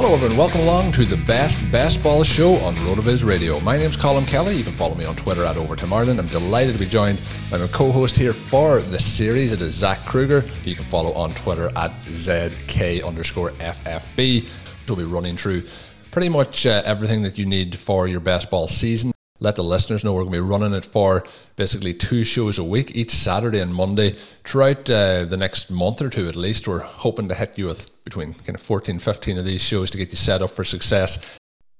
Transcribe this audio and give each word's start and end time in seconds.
Hello, 0.00 0.14
everyone. 0.14 0.36
Welcome 0.36 0.60
along 0.60 0.92
to 0.92 1.04
the 1.04 1.16
Best 1.16 1.58
Basketball 1.72 2.22
Show 2.22 2.54
on 2.58 2.76
RotoViz 2.76 3.24
Radio. 3.24 3.58
My 3.58 3.76
name's 3.76 3.96
Colm 3.96 4.28
Kelly. 4.28 4.54
You 4.54 4.62
can 4.62 4.72
follow 4.72 4.94
me 4.94 5.04
on 5.04 5.16
Twitter 5.16 5.44
at 5.44 5.56
Overtime 5.56 5.92
Ireland. 5.92 6.20
I'm 6.20 6.28
delighted 6.28 6.74
to 6.74 6.78
be 6.78 6.86
joined 6.86 7.20
by 7.50 7.58
my 7.58 7.66
co-host 7.66 8.16
here 8.16 8.32
for 8.32 8.80
the 8.80 9.00
series. 9.00 9.50
It 9.50 9.60
is 9.60 9.74
Zach 9.74 9.98
Kruger. 10.04 10.44
You 10.62 10.76
can 10.76 10.84
follow 10.84 11.12
on 11.14 11.32
Twitter 11.34 11.72
at 11.74 11.90
ZK 12.04 13.04
underscore 13.04 13.50
FFB. 13.50 14.48
We'll 14.88 14.98
be 14.98 15.02
running 15.02 15.36
through 15.36 15.64
pretty 16.12 16.28
much 16.28 16.64
uh, 16.64 16.80
everything 16.84 17.22
that 17.22 17.36
you 17.36 17.44
need 17.44 17.76
for 17.76 18.06
your 18.06 18.20
best 18.20 18.52
ball 18.52 18.68
season 18.68 19.12
let 19.40 19.56
the 19.56 19.64
listeners 19.64 20.02
know 20.02 20.12
we're 20.12 20.22
going 20.22 20.34
to 20.34 20.42
be 20.42 20.48
running 20.48 20.74
it 20.74 20.84
for 20.84 21.24
basically 21.56 21.94
two 21.94 22.24
shows 22.24 22.58
a 22.58 22.64
week, 22.64 22.96
each 22.96 23.10
Saturday 23.10 23.60
and 23.60 23.74
Monday, 23.74 24.16
throughout 24.44 24.88
uh, 24.90 25.24
the 25.24 25.36
next 25.36 25.70
month 25.70 26.02
or 26.02 26.08
two 26.08 26.28
at 26.28 26.36
least. 26.36 26.66
We're 26.66 26.80
hoping 26.80 27.28
to 27.28 27.34
hit 27.34 27.56
you 27.56 27.66
with 27.66 28.04
between 28.04 28.34
kind 28.34 28.54
of 28.54 28.62
14, 28.62 28.98
15 28.98 29.38
of 29.38 29.44
these 29.44 29.62
shows 29.62 29.90
to 29.90 29.98
get 29.98 30.10
you 30.10 30.16
set 30.16 30.42
up 30.42 30.50
for 30.50 30.64
success. 30.64 31.18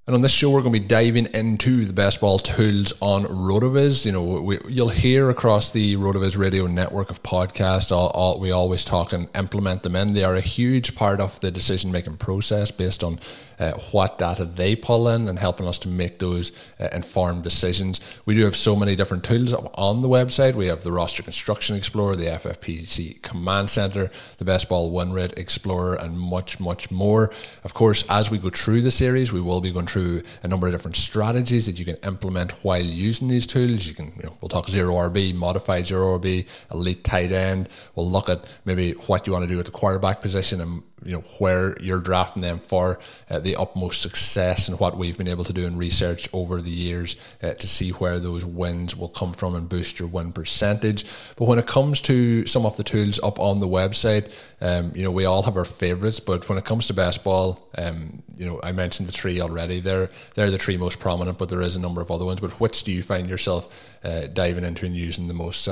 And 0.08 0.14
on 0.14 0.22
this 0.22 0.32
show, 0.32 0.48
we're 0.48 0.62
going 0.62 0.72
to 0.72 0.80
be 0.80 0.86
diving 0.86 1.26
into 1.34 1.84
the 1.84 1.92
best 1.92 2.22
ball 2.22 2.38
tools 2.38 2.94
on 3.02 3.24
RotoViz. 3.26 4.06
You 4.06 4.12
know, 4.12 4.22
we, 4.22 4.58
you'll 4.66 4.88
hear 4.88 5.28
across 5.28 5.70
the 5.70 5.96
RotoViz 5.96 6.38
radio 6.38 6.66
network 6.66 7.10
of 7.10 7.22
podcasts, 7.22 7.92
all, 7.92 8.08
all, 8.14 8.40
we 8.40 8.50
always 8.50 8.86
talk 8.86 9.12
and 9.12 9.28
implement 9.36 9.82
them 9.82 9.94
in. 9.94 10.14
They 10.14 10.24
are 10.24 10.34
a 10.34 10.40
huge 10.40 10.94
part 10.94 11.20
of 11.20 11.38
the 11.40 11.50
decision 11.50 11.92
making 11.92 12.16
process 12.16 12.70
based 12.70 13.04
on 13.04 13.20
uh, 13.58 13.72
what 13.92 14.18
data 14.18 14.44
they 14.44 14.76
pull 14.76 15.08
in 15.08 15.28
and 15.28 15.38
helping 15.38 15.66
us 15.66 15.78
to 15.80 15.88
make 15.88 16.18
those 16.18 16.52
uh, 16.80 16.88
informed 16.92 17.42
decisions. 17.42 18.00
We 18.24 18.34
do 18.34 18.44
have 18.44 18.56
so 18.56 18.76
many 18.76 18.94
different 18.96 19.24
tools 19.24 19.52
on 19.52 20.00
the 20.02 20.08
website. 20.08 20.54
We 20.54 20.66
have 20.66 20.82
the 20.82 20.92
Roster 20.92 21.22
Construction 21.22 21.76
Explorer, 21.76 22.14
the 22.14 22.26
FFPC 22.26 23.22
Command 23.22 23.70
Center, 23.70 24.10
the 24.38 24.44
Best 24.44 24.68
Ball 24.68 24.90
Win 24.92 25.12
Rate 25.12 25.34
Explorer, 25.36 25.94
and 25.96 26.18
much, 26.18 26.60
much 26.60 26.90
more. 26.90 27.30
Of 27.64 27.74
course, 27.74 28.04
as 28.08 28.30
we 28.30 28.38
go 28.38 28.50
through 28.50 28.82
the 28.82 28.90
series, 28.90 29.32
we 29.32 29.40
will 29.40 29.60
be 29.60 29.72
going 29.72 29.86
through 29.86 30.22
a 30.42 30.48
number 30.48 30.66
of 30.66 30.72
different 30.72 30.96
strategies 30.96 31.66
that 31.66 31.78
you 31.78 31.84
can 31.84 31.96
implement 32.04 32.52
while 32.64 32.82
using 32.82 33.28
these 33.28 33.46
tools. 33.46 33.86
You 33.86 33.94
can, 33.94 34.12
you 34.16 34.24
know, 34.24 34.36
we'll 34.40 34.48
talk 34.48 34.68
zero 34.68 34.94
RB, 34.94 35.34
modified 35.34 35.86
zero 35.86 36.18
RB, 36.18 36.46
elite 36.72 37.04
tight 37.04 37.32
end. 37.32 37.68
We'll 37.94 38.10
look 38.10 38.28
at 38.28 38.44
maybe 38.64 38.92
what 38.92 39.26
you 39.26 39.32
want 39.32 39.44
to 39.44 39.48
do 39.48 39.56
with 39.56 39.66
the 39.66 39.72
quarterback 39.72 40.20
position 40.20 40.60
and 40.60 40.82
you 41.04 41.12
know 41.12 41.20
where 41.38 41.76
you're 41.80 42.00
drafting 42.00 42.42
them 42.42 42.58
for 42.58 42.98
uh, 43.30 43.38
the 43.38 43.56
utmost 43.56 44.00
success 44.00 44.68
and 44.68 44.80
what 44.80 44.96
we've 44.96 45.18
been 45.18 45.28
able 45.28 45.44
to 45.44 45.52
do 45.52 45.66
in 45.66 45.76
research 45.76 46.28
over 46.32 46.60
the 46.60 46.70
years 46.70 47.16
uh, 47.42 47.54
to 47.54 47.66
see 47.66 47.90
where 47.90 48.18
those 48.18 48.44
wins 48.44 48.96
will 48.96 49.08
come 49.08 49.32
from 49.32 49.54
and 49.54 49.68
boost 49.68 49.98
your 49.98 50.08
win 50.08 50.32
percentage. 50.32 51.04
But 51.36 51.46
when 51.46 51.58
it 51.58 51.66
comes 51.66 52.02
to 52.02 52.46
some 52.46 52.66
of 52.66 52.76
the 52.76 52.84
tools 52.84 53.20
up 53.22 53.38
on 53.38 53.60
the 53.60 53.68
website, 53.68 54.32
um, 54.60 54.92
you 54.94 55.02
know 55.02 55.10
we 55.10 55.24
all 55.24 55.42
have 55.42 55.56
our 55.56 55.64
favorites, 55.64 56.20
but 56.20 56.48
when 56.48 56.58
it 56.58 56.64
comes 56.64 56.86
to 56.86 56.94
best 56.94 57.22
ball, 57.24 57.68
um, 57.76 58.22
you 58.36 58.46
know 58.46 58.60
I 58.62 58.72
mentioned 58.72 59.08
the 59.08 59.12
three 59.12 59.40
already. 59.40 59.80
They're 59.80 60.10
they're 60.34 60.50
the 60.50 60.58
three 60.58 60.76
most 60.76 60.98
prominent, 60.98 61.38
but 61.38 61.48
there 61.48 61.62
is 61.62 61.76
a 61.76 61.80
number 61.80 62.00
of 62.00 62.10
other 62.10 62.24
ones. 62.24 62.40
But 62.40 62.58
which 62.60 62.82
do 62.84 62.92
you 62.92 63.02
find 63.02 63.28
yourself 63.28 63.68
uh, 64.02 64.26
diving 64.26 64.64
into 64.64 64.86
and 64.86 64.96
using 64.96 65.28
the 65.28 65.34
most? 65.34 65.68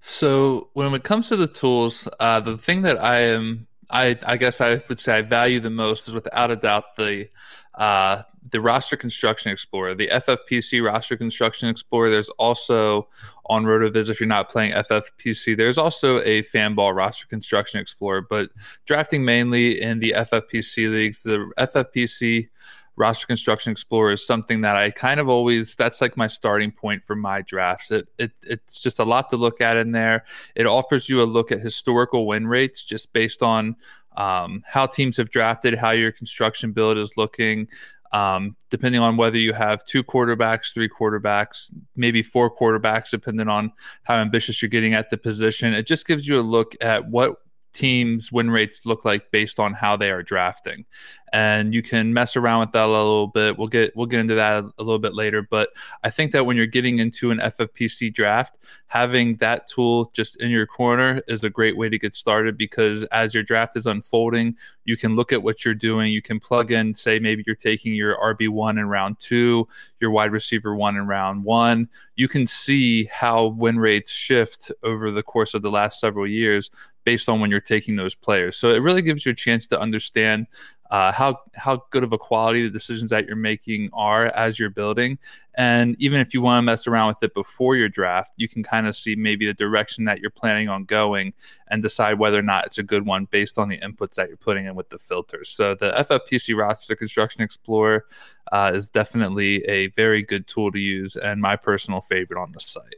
So 0.00 0.68
when 0.74 0.92
it 0.94 1.02
comes 1.02 1.28
to 1.28 1.36
the 1.36 1.46
tools, 1.46 2.08
uh, 2.20 2.40
the 2.40 2.58
thing 2.58 2.82
that 2.82 3.02
I 3.02 3.20
am 3.20 3.66
I, 3.90 4.18
I 4.26 4.36
guess 4.36 4.60
I 4.60 4.80
would 4.88 4.98
say 4.98 5.18
I 5.18 5.22
value 5.22 5.60
the 5.60 5.70
most 5.70 6.08
is 6.08 6.14
without 6.14 6.50
a 6.50 6.56
doubt 6.56 6.84
the 6.96 7.28
uh, 7.74 8.22
the 8.50 8.60
roster 8.60 8.96
construction 8.96 9.52
explorer, 9.52 9.94
the 9.94 10.08
FFPC 10.08 10.84
roster 10.84 11.16
construction 11.16 11.68
explorer. 11.68 12.10
There's 12.10 12.30
also 12.30 13.08
on 13.46 13.64
RotoViz 13.64 14.10
if 14.10 14.20
you're 14.20 14.26
not 14.26 14.50
playing 14.50 14.72
FFPC. 14.72 15.56
There's 15.56 15.78
also 15.78 16.18
a 16.20 16.42
Fanball 16.42 16.94
roster 16.94 17.26
construction 17.26 17.80
explorer, 17.80 18.22
but 18.22 18.50
drafting 18.86 19.24
mainly 19.24 19.80
in 19.80 20.00
the 20.00 20.14
FFPC 20.16 20.90
leagues, 20.90 21.22
the 21.22 21.50
FFPC 21.58 22.48
roster 22.98 23.26
construction 23.26 23.70
explorer 23.70 24.12
is 24.12 24.26
something 24.26 24.60
that 24.62 24.76
I 24.76 24.90
kind 24.90 25.20
of 25.20 25.28
always 25.28 25.74
that's 25.76 26.00
like 26.00 26.16
my 26.16 26.26
starting 26.26 26.72
point 26.72 27.04
for 27.04 27.14
my 27.14 27.42
drafts. 27.42 27.90
It, 27.90 28.08
it 28.18 28.32
it's 28.42 28.82
just 28.82 28.98
a 28.98 29.04
lot 29.04 29.30
to 29.30 29.36
look 29.36 29.60
at 29.60 29.76
in 29.76 29.92
there. 29.92 30.24
It 30.56 30.66
offers 30.66 31.08
you 31.08 31.22
a 31.22 31.24
look 31.24 31.52
at 31.52 31.60
historical 31.60 32.26
win 32.26 32.46
rates 32.46 32.84
just 32.84 33.12
based 33.12 33.42
on 33.42 33.76
um, 34.16 34.62
how 34.66 34.86
teams 34.86 35.16
have 35.16 35.30
drafted, 35.30 35.74
how 35.74 35.90
your 35.92 36.10
construction 36.10 36.72
build 36.72 36.98
is 36.98 37.16
looking. 37.16 37.68
Um, 38.10 38.56
depending 38.70 39.02
on 39.02 39.18
whether 39.18 39.36
you 39.36 39.52
have 39.52 39.84
two 39.84 40.02
quarterbacks, 40.02 40.72
three 40.72 40.88
quarterbacks, 40.88 41.70
maybe 41.94 42.22
four 42.22 42.50
quarterbacks, 42.50 43.10
depending 43.10 43.48
on 43.48 43.70
how 44.04 44.16
ambitious 44.16 44.62
you're 44.62 44.70
getting 44.70 44.94
at 44.94 45.10
the 45.10 45.18
position. 45.18 45.74
It 45.74 45.86
just 45.86 46.06
gives 46.06 46.26
you 46.26 46.40
a 46.40 46.42
look 46.42 46.74
at 46.80 47.06
what 47.06 47.36
teams' 47.78 48.32
win 48.32 48.50
rates 48.50 48.84
look 48.84 49.04
like 49.04 49.30
based 49.30 49.60
on 49.60 49.72
how 49.72 49.96
they 49.96 50.10
are 50.10 50.22
drafting 50.22 50.84
and 51.32 51.74
you 51.74 51.82
can 51.82 52.12
mess 52.12 52.36
around 52.36 52.60
with 52.60 52.72
that 52.72 52.84
a 52.84 52.88
little 52.88 53.26
bit. 53.26 53.58
We'll 53.58 53.68
get 53.68 53.94
we'll 53.96 54.06
get 54.06 54.20
into 54.20 54.34
that 54.34 54.64
a, 54.78 54.82
little 54.82 54.98
bit 54.98 55.14
later, 55.14 55.42
but 55.42 55.70
I 56.02 56.10
think 56.10 56.32
that 56.32 56.46
when 56.46 56.56
you're 56.56 56.66
getting 56.66 56.98
into 56.98 57.30
an 57.30 57.38
FFPC 57.38 58.12
draft, 58.12 58.58
having 58.86 59.36
that 59.36 59.68
tool 59.68 60.10
just 60.14 60.40
in 60.40 60.50
your 60.50 60.66
corner 60.66 61.22
is 61.28 61.44
a 61.44 61.50
great 61.50 61.76
way 61.76 61.88
to 61.88 61.98
get 61.98 62.14
started 62.14 62.56
because 62.56 63.04
as 63.04 63.34
your 63.34 63.42
draft 63.42 63.76
is 63.76 63.86
unfolding, 63.86 64.56
you 64.84 64.96
can 64.96 65.16
look 65.16 65.32
at 65.32 65.42
what 65.42 65.64
you're 65.64 65.74
doing. 65.74 66.12
You 66.12 66.22
can 66.22 66.40
plug 66.40 66.72
in, 66.72 66.94
say 66.94 67.18
maybe 67.18 67.44
you're 67.46 67.56
taking 67.56 67.94
your 67.94 68.16
RB 68.16 68.48
one 68.48 68.78
in 68.78 68.88
round 68.88 69.16
two, 69.20 69.68
your 70.00 70.10
wide 70.10 70.32
receiver 70.32 70.74
one 70.74 70.96
in 70.96 71.06
round 71.06 71.44
one. 71.44 71.88
You 72.16 72.28
can 72.28 72.46
see 72.46 73.04
how 73.04 73.48
win 73.48 73.78
rates 73.78 74.12
shift 74.12 74.72
over 74.82 75.10
the 75.10 75.22
course 75.22 75.54
of 75.54 75.62
the 75.62 75.70
last 75.70 76.00
several 76.00 76.26
years 76.26 76.70
based 77.08 77.26
on 77.26 77.40
when 77.40 77.50
you're 77.50 77.58
taking 77.58 77.96
those 77.96 78.14
players. 78.14 78.54
So 78.54 78.70
it 78.70 78.82
really 78.82 79.00
gives 79.00 79.24
you 79.24 79.32
a 79.32 79.34
chance 79.34 79.64
to 79.68 79.80
understand 79.80 80.46
uh, 80.90 81.10
how 81.10 81.40
how 81.54 81.84
good 81.88 82.04
of 82.04 82.12
a 82.12 82.18
quality 82.18 82.62
the 82.64 82.68
decisions 82.68 83.10
that 83.10 83.24
you're 83.24 83.34
making 83.34 83.88
are 83.94 84.26
as 84.26 84.58
you're 84.58 84.68
building. 84.68 85.18
And 85.54 85.96
even 85.98 86.20
if 86.20 86.34
you 86.34 86.42
want 86.42 86.58
to 86.58 86.62
mess 86.62 86.86
around 86.86 87.08
with 87.08 87.22
it 87.22 87.32
before 87.32 87.76
your 87.76 87.88
draft, 87.88 88.34
you 88.36 88.46
can 88.46 88.62
kind 88.62 88.86
of 88.86 88.94
see 88.94 89.16
maybe 89.16 89.46
the 89.46 89.54
direction 89.54 90.04
that 90.04 90.20
you're 90.20 90.30
planning 90.30 90.68
on 90.68 90.84
going 90.84 91.32
and 91.68 91.82
decide 91.82 92.18
whether 92.18 92.38
or 92.38 92.42
not 92.42 92.66
it's 92.66 92.76
a 92.76 92.82
good 92.82 93.06
one 93.06 93.24
based 93.24 93.58
on 93.58 93.70
the 93.70 93.78
inputs 93.78 94.16
that 94.16 94.28
you're 94.28 94.36
putting 94.36 94.66
in 94.66 94.74
with 94.74 94.90
the 94.90 94.98
filters. 94.98 95.48
So 95.48 95.74
the 95.74 95.92
FFPC 95.92 96.54
Roster 96.58 96.94
Construction 96.94 97.40
Explorer 97.40 98.04
uh, 98.52 98.72
is 98.74 98.90
definitely 98.90 99.64
a 99.64 99.86
very 99.88 100.22
good 100.22 100.46
tool 100.46 100.70
to 100.72 100.78
use 100.78 101.16
and 101.16 101.40
my 101.40 101.56
personal 101.56 102.02
favorite 102.02 102.38
on 102.38 102.52
the 102.52 102.60
site. 102.60 102.96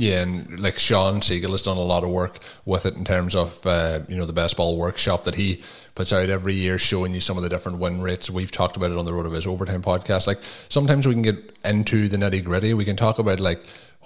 Yeah, 0.00 0.22
and 0.22 0.60
like 0.60 0.78
Shawn 0.78 1.20
Siegele 1.20 1.50
has 1.50 1.62
done 1.62 1.76
a 1.76 1.82
lot 1.82 2.04
of 2.04 2.10
work 2.10 2.38
with 2.64 2.86
it 2.86 2.96
in 2.96 3.04
terms 3.04 3.34
of 3.34 3.66
uh, 3.66 4.00
you 4.08 4.16
know 4.16 4.26
the 4.26 4.32
best 4.32 4.56
ball 4.56 4.76
workshop 4.76 5.24
that 5.24 5.34
he 5.34 5.60
puts 5.96 6.12
out 6.12 6.30
every 6.30 6.54
year, 6.54 6.78
showing 6.78 7.12
you 7.12 7.20
some 7.20 7.36
of 7.36 7.42
the 7.42 7.48
different 7.48 7.78
win 7.78 8.00
rates. 8.00 8.30
We've 8.30 8.52
talked 8.52 8.76
about 8.76 8.92
it 8.92 8.96
on 8.96 9.06
the 9.06 9.10
RotoViz 9.10 9.48
Overtime 9.48 9.82
podcast. 9.82 10.28
Like 10.28 10.38
sometimes 10.68 11.04
we 11.08 11.14
can 11.14 11.22
get 11.22 11.56
into 11.64 12.06
the 12.06 12.16
nitty 12.16 12.44
gritty. 12.44 12.74
We 12.74 12.84
can 12.84 12.94
talk 12.94 13.18
about 13.18 13.40
like 13.40 13.60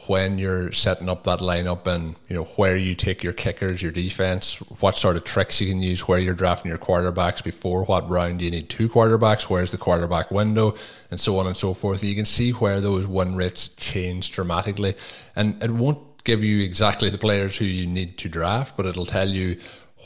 when 0.06 0.36
you're 0.36 0.72
setting 0.72 1.08
up 1.08 1.22
that 1.24 1.38
lineup 1.38 1.86
and 1.86 2.16
you 2.28 2.34
know 2.34 2.44
where 2.56 2.76
you 2.76 2.94
take 2.94 3.22
your 3.22 3.32
kickers, 3.32 3.82
your 3.82 3.92
defense, 3.92 4.56
what 4.80 4.96
sort 4.96 5.16
of 5.16 5.24
tricks 5.24 5.60
you 5.60 5.68
can 5.68 5.80
use, 5.80 6.08
where 6.08 6.18
you're 6.18 6.34
drafting 6.34 6.70
your 6.70 6.78
quarterbacks 6.78 7.42
before 7.42 7.84
what 7.84 8.08
round 8.10 8.40
do 8.40 8.44
you 8.44 8.50
need 8.50 8.68
two 8.68 8.88
quarterbacks, 8.88 9.44
where's 9.44 9.70
the 9.70 9.78
quarterback 9.78 10.30
window, 10.30 10.74
and 11.10 11.20
so 11.20 11.38
on 11.38 11.46
and 11.46 11.56
so 11.56 11.72
forth. 11.72 12.02
You 12.02 12.16
can 12.16 12.26
see 12.26 12.50
where 12.50 12.80
those 12.80 13.06
win 13.06 13.36
rates 13.36 13.68
change 13.68 14.32
dramatically, 14.32 14.94
and 15.36 15.62
it 15.62 15.70
won't 15.70 16.24
give 16.24 16.42
you 16.42 16.62
exactly 16.64 17.10
the 17.10 17.18
players 17.18 17.56
who 17.56 17.64
you 17.64 17.86
need 17.86 18.18
to 18.18 18.28
draft, 18.28 18.76
but 18.76 18.86
it'll 18.86 19.06
tell 19.06 19.28
you 19.28 19.58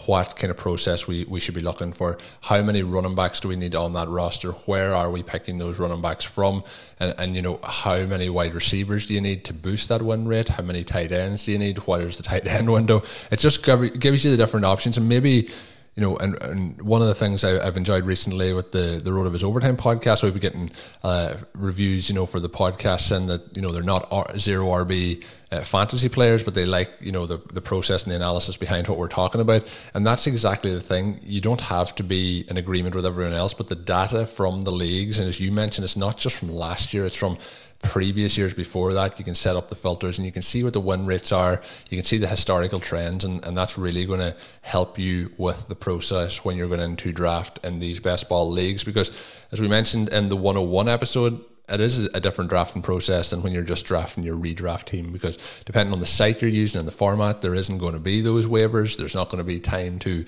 what 0.05 0.37
kind 0.37 0.51
of 0.51 0.57
process 0.57 1.07
we, 1.07 1.25
we 1.25 1.41
should 1.41 1.55
be 1.55 1.61
looking 1.61 1.93
for. 1.93 2.19
How 2.43 2.63
many 2.63 2.83
running 2.83 3.15
backs 3.15 3.41
do 3.41 3.49
we 3.49 3.57
need 3.57 3.75
on 3.75 3.95
that 3.95 4.09
roster? 4.09 4.53
Where 4.53 4.95
are 4.95 5.11
we 5.11 5.23
picking 5.23 5.59
those 5.59 5.79
running 5.79 6.03
backs 6.03 6.25
from? 6.25 6.63
And, 7.01 7.15
and 7.19 7.35
you 7.35 7.43
know, 7.43 7.59
how 7.65 8.05
many 8.05 8.29
wide 8.29 8.55
receivers 8.55 9.07
do 9.07 9.15
you 9.15 9.21
need 9.21 9.45
to 9.47 9.55
boost 9.55 9.89
that 9.89 10.03
win 10.03 10.29
rate? 10.29 10.49
How 10.49 10.63
many 10.63 10.85
tight 10.85 11.13
ends 11.13 11.45
do 11.45 11.53
you 11.53 11.59
need? 11.59 11.79
What 11.79 12.03
is 12.03 12.19
the 12.19 12.23
tight 12.23 12.47
end 12.47 12.71
window? 12.73 13.03
It 13.31 13.39
just 13.39 13.65
gives 13.65 14.25
you 14.25 14.31
the 14.31 14.37
different 14.37 14.67
options. 14.67 14.97
And 14.97 15.09
maybe 15.09 15.51
you 15.97 16.03
know, 16.03 16.17
and, 16.19 16.41
and 16.43 16.83
one 16.83 17.01
of 17.01 17.09
the 17.09 17.15
things 17.15 17.43
I, 17.43 17.65
have 17.65 17.79
enjoyed 17.79 18.05
recently 18.05 18.53
with 18.53 18.71
the 18.73 19.01
the 19.03 19.11
RotoViz 19.11 19.43
Overtime 19.43 19.79
podcast, 19.79 20.23
we've 20.23 20.35
been 20.35 20.43
getting 20.43 20.71
uh, 21.03 21.39
reviews, 21.55 22.11
you 22.11 22.15
know, 22.15 22.27
for 22.27 22.39
the 22.39 22.51
podcast, 22.51 23.17
and 23.17 23.31
that 23.31 23.57
you 23.57 23.63
know 23.63 23.73
they're 23.73 23.83
not 23.83 24.07
R- 24.11 24.39
zero 24.39 24.67
RB 24.67 25.25
uh, 25.51 25.63
fantasy 25.63 26.11
players, 26.11 26.43
but 26.43 26.53
they 26.53 26.67
like 26.67 26.91
you 27.01 27.13
know 27.13 27.25
the 27.25 27.39
the 27.51 27.63
process 27.63 28.05
and 28.05 28.13
the 28.13 28.17
analysis 28.17 28.59
behind 28.59 28.89
what 28.89 28.99
we're 28.99 29.09
talking 29.09 29.41
about, 29.41 29.67
and 29.95 30.07
that's 30.07 30.27
exactly 30.27 30.75
the 30.75 30.83
thing. 30.83 31.19
You 31.23 31.41
don't 31.41 31.63
have 31.63 31.95
to 31.95 32.03
be 32.03 32.45
in 32.47 32.59
agreement 32.59 32.95
with 32.95 33.07
everyone 33.07 33.33
else, 33.33 33.55
but 33.55 33.69
the 33.69 33.75
data 33.75 34.27
from 34.27 34.63
the 34.63 34.73
leagues, 34.73 35.19
and 35.19 35.27
as 35.27 35.41
you 35.41 35.51
mentioned, 35.51 35.87
it's 35.87 35.97
not 35.97 36.19
just 36.19 36.39
from 36.39 36.51
last 36.51 36.93
year; 36.93 37.07
it's 37.07 37.17
from 37.17 37.39
previous 37.87 38.37
years 38.37 38.55
before 38.55 38.93
that. 38.93 39.19
You 39.19 39.25
can 39.25 39.35
set 39.35 39.57
up 39.57 39.69
the 39.69 39.75
filters 39.75 40.19
and 40.19 40.27
you 40.27 40.33
can 40.33 40.43
see 40.43 40.63
what 40.63 40.73
the 40.73 40.81
win 40.81 41.07
rates 41.07 41.33
are. 41.33 41.61
You 41.91 41.97
can 41.97 42.05
see 42.05 42.19
the 42.19 42.27
historical 42.27 42.81
trends, 42.81 43.25
and, 43.25 43.45
and 43.45 43.57
that's 43.57 43.79
really 43.79 44.05
going 44.05 44.21
to 44.21 44.37
help 44.63 44.99
you 44.99 45.33
with 45.39 45.69
the 45.69 45.75
process 45.75 46.45
when 46.45 46.57
you're 46.57 46.69
going 46.69 46.81
into 46.81 47.13
draft 47.13 47.59
in 47.65 47.79
these 47.79 48.01
best 48.01 48.29
ball 48.29 48.51
leagues. 48.51 48.85
Because, 48.85 49.11
as 49.53 49.61
we 49.61 49.69
mentioned 49.69 50.09
in 50.11 50.29
the 50.29 50.37
101 50.37 50.89
episode, 50.89 51.45
it 51.69 51.81
is 51.81 51.99
a 51.99 52.21
different 52.21 52.49
drafting 52.49 52.81
process 52.81 53.31
than 53.31 53.43
when 53.43 53.53
you're 53.53 53.65
just 53.65 53.87
drafting 53.87 54.23
your 54.23 54.37
redraft 54.37 54.85
team 54.85 55.11
because 55.13 55.37
depending 55.65 55.93
on 55.93 55.99
the 55.99 56.07
site 56.07 56.41
you're 56.41 56.49
using 56.51 56.79
and 56.79 56.87
the 56.87 56.93
format, 56.93 57.43
there 57.43 57.57
isn't 57.57 57.79
going 57.79 57.95
to 57.95 57.99
be 57.99 58.21
those 58.21 58.47
waivers. 58.47 58.97
There's 58.97 59.17
not 59.17 59.31
going 59.31 59.39
to 59.39 59.45
be 59.45 59.59
time 59.59 59.99
to 60.01 60.25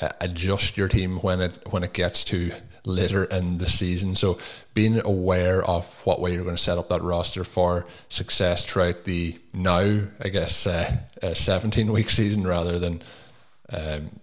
uh, 0.00 0.10
adjust 0.20 0.76
your 0.76 0.88
team 0.88 1.18
when 1.18 1.40
it 1.40 1.52
when 1.70 1.82
it 1.82 1.92
gets 1.92 2.24
to 2.26 2.52
later 2.84 3.24
in 3.24 3.58
the 3.58 3.66
season. 3.66 4.16
So 4.16 4.38
being 4.74 5.00
aware 5.04 5.62
of 5.62 6.00
what 6.06 6.20
way 6.20 6.32
you're 6.32 6.44
going 6.44 6.56
to 6.56 6.62
set 6.62 6.78
up 6.78 6.88
that 6.88 7.02
roster 7.02 7.44
for 7.44 7.86
success 8.08 8.64
throughout 8.64 9.04
the 9.04 9.38
now, 9.52 10.00
I 10.20 10.28
guess, 10.28 10.66
uh, 10.66 10.96
17 11.34 11.92
week 11.92 12.10
season 12.10 12.46
rather 12.46 12.78
than 12.78 13.02
um, 13.72 14.19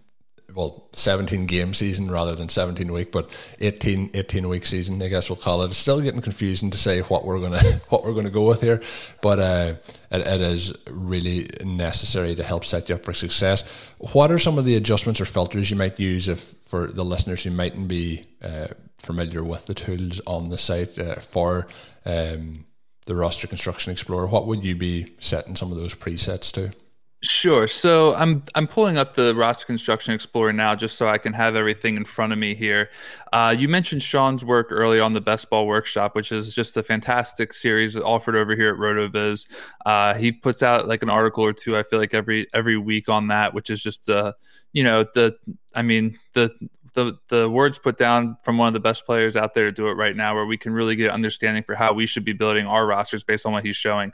well 0.57 0.87
17 0.91 1.45
game 1.45 1.73
season 1.73 2.09
rather 2.09 2.35
than 2.35 2.49
17 2.49 2.91
week 2.91 3.11
but 3.11 3.29
18 3.59 4.09
18 4.15 4.49
week 4.49 4.65
season 4.65 5.01
i 5.03 5.07
guess 5.07 5.29
we'll 5.29 5.37
call 5.37 5.61
it. 5.61 5.67
It's 5.67 5.77
still 5.77 6.01
getting 6.01 6.21
confusing 6.21 6.71
to 6.71 6.77
say 6.77 7.01
what 7.01 7.25
we're 7.25 7.39
gonna 7.39 7.63
what 7.89 8.03
we're 8.03 8.13
gonna 8.13 8.31
go 8.31 8.47
with 8.47 8.61
here 8.61 8.81
but 9.21 9.39
uh, 9.39 9.75
it, 10.11 10.21
it 10.25 10.41
is 10.41 10.73
really 10.89 11.47
necessary 11.63 12.33
to 12.35 12.43
help 12.43 12.65
set 12.65 12.89
you 12.89 12.95
up 12.95 13.03
for 13.03 13.13
success. 13.13 13.63
What 13.99 14.31
are 14.31 14.39
some 14.39 14.57
of 14.57 14.65
the 14.65 14.75
adjustments 14.75 15.21
or 15.21 15.25
filters 15.25 15.69
you 15.69 15.77
might 15.77 15.99
use 15.99 16.27
if 16.27 16.55
for 16.61 16.87
the 16.87 17.05
listeners 17.05 17.43
who 17.43 17.51
mightn't 17.51 17.87
be 17.87 18.25
uh, 18.41 18.67
familiar 18.97 19.43
with 19.43 19.67
the 19.67 19.73
tools 19.73 20.21
on 20.25 20.49
the 20.49 20.57
site 20.57 20.97
uh, 20.97 21.15
for 21.15 21.67
um, 22.05 22.65
the 23.05 23.15
roster 23.15 23.47
construction 23.47 23.91
explorer 23.91 24.27
what 24.27 24.47
would 24.47 24.63
you 24.63 24.75
be 24.75 25.13
setting 25.19 25.55
some 25.55 25.71
of 25.71 25.77
those 25.77 25.95
presets 25.95 26.51
to 26.51 26.73
Sure. 27.23 27.67
So 27.67 28.13
I'm 28.13 28.43
I'm 28.53 28.67
pulling 28.67 28.95
up 28.97 29.15
the 29.15 29.33
roster 29.33 29.65
construction 29.65 30.13
explorer 30.13 30.53
now 30.53 30.75
just 30.75 30.97
so 30.99 31.07
I 31.09 31.17
can 31.17 31.33
have 31.33 31.55
everything 31.55 31.97
in 31.97 32.05
front 32.05 32.31
of 32.31 32.37
me 32.37 32.53
here. 32.53 32.91
Uh, 33.33 33.55
you 33.57 33.67
mentioned 33.67 34.03
Shawn's 34.03 34.45
work 34.45 34.67
earlier 34.69 35.01
on 35.01 35.13
the 35.13 35.21
Best 35.21 35.49
Ball 35.49 35.65
Workshop, 35.65 36.15
which 36.15 36.31
is 36.31 36.53
just 36.53 36.77
a 36.77 36.83
fantastic 36.83 37.53
series 37.53 37.97
offered 37.97 38.35
over 38.35 38.55
here 38.55 38.69
at 38.71 38.79
RotoViz. 38.79 39.47
Uh, 39.83 40.13
he 40.13 40.31
puts 40.31 40.61
out 40.61 40.87
like 40.87 41.01
an 41.01 41.09
article 41.09 41.43
or 41.43 41.53
two. 41.53 41.75
I 41.75 41.81
feel 41.81 41.97
like 41.97 42.13
every 42.13 42.45
every 42.53 42.77
week 42.77 43.09
on 43.09 43.29
that, 43.29 43.51
which 43.51 43.71
is 43.71 43.81
just 43.81 44.09
uh, 44.11 44.33
you 44.71 44.83
know 44.83 45.03
the 45.15 45.35
I 45.73 45.81
mean 45.81 46.19
the 46.33 46.51
the 46.93 47.17
the 47.29 47.49
words 47.49 47.79
put 47.79 47.97
down 47.97 48.37
from 48.43 48.59
one 48.59 48.67
of 48.67 48.73
the 48.73 48.79
best 48.79 49.07
players 49.07 49.35
out 49.35 49.55
there 49.55 49.65
to 49.65 49.71
do 49.71 49.87
it 49.87 49.93
right 49.93 50.15
now, 50.15 50.35
where 50.35 50.45
we 50.45 50.57
can 50.57 50.71
really 50.71 50.95
get 50.95 51.09
understanding 51.09 51.63
for 51.63 51.73
how 51.73 51.93
we 51.93 52.05
should 52.05 52.25
be 52.25 52.33
building 52.33 52.67
our 52.67 52.85
rosters 52.85 53.23
based 53.23 53.43
on 53.47 53.53
what 53.53 53.65
he's 53.65 53.75
showing 53.75 54.13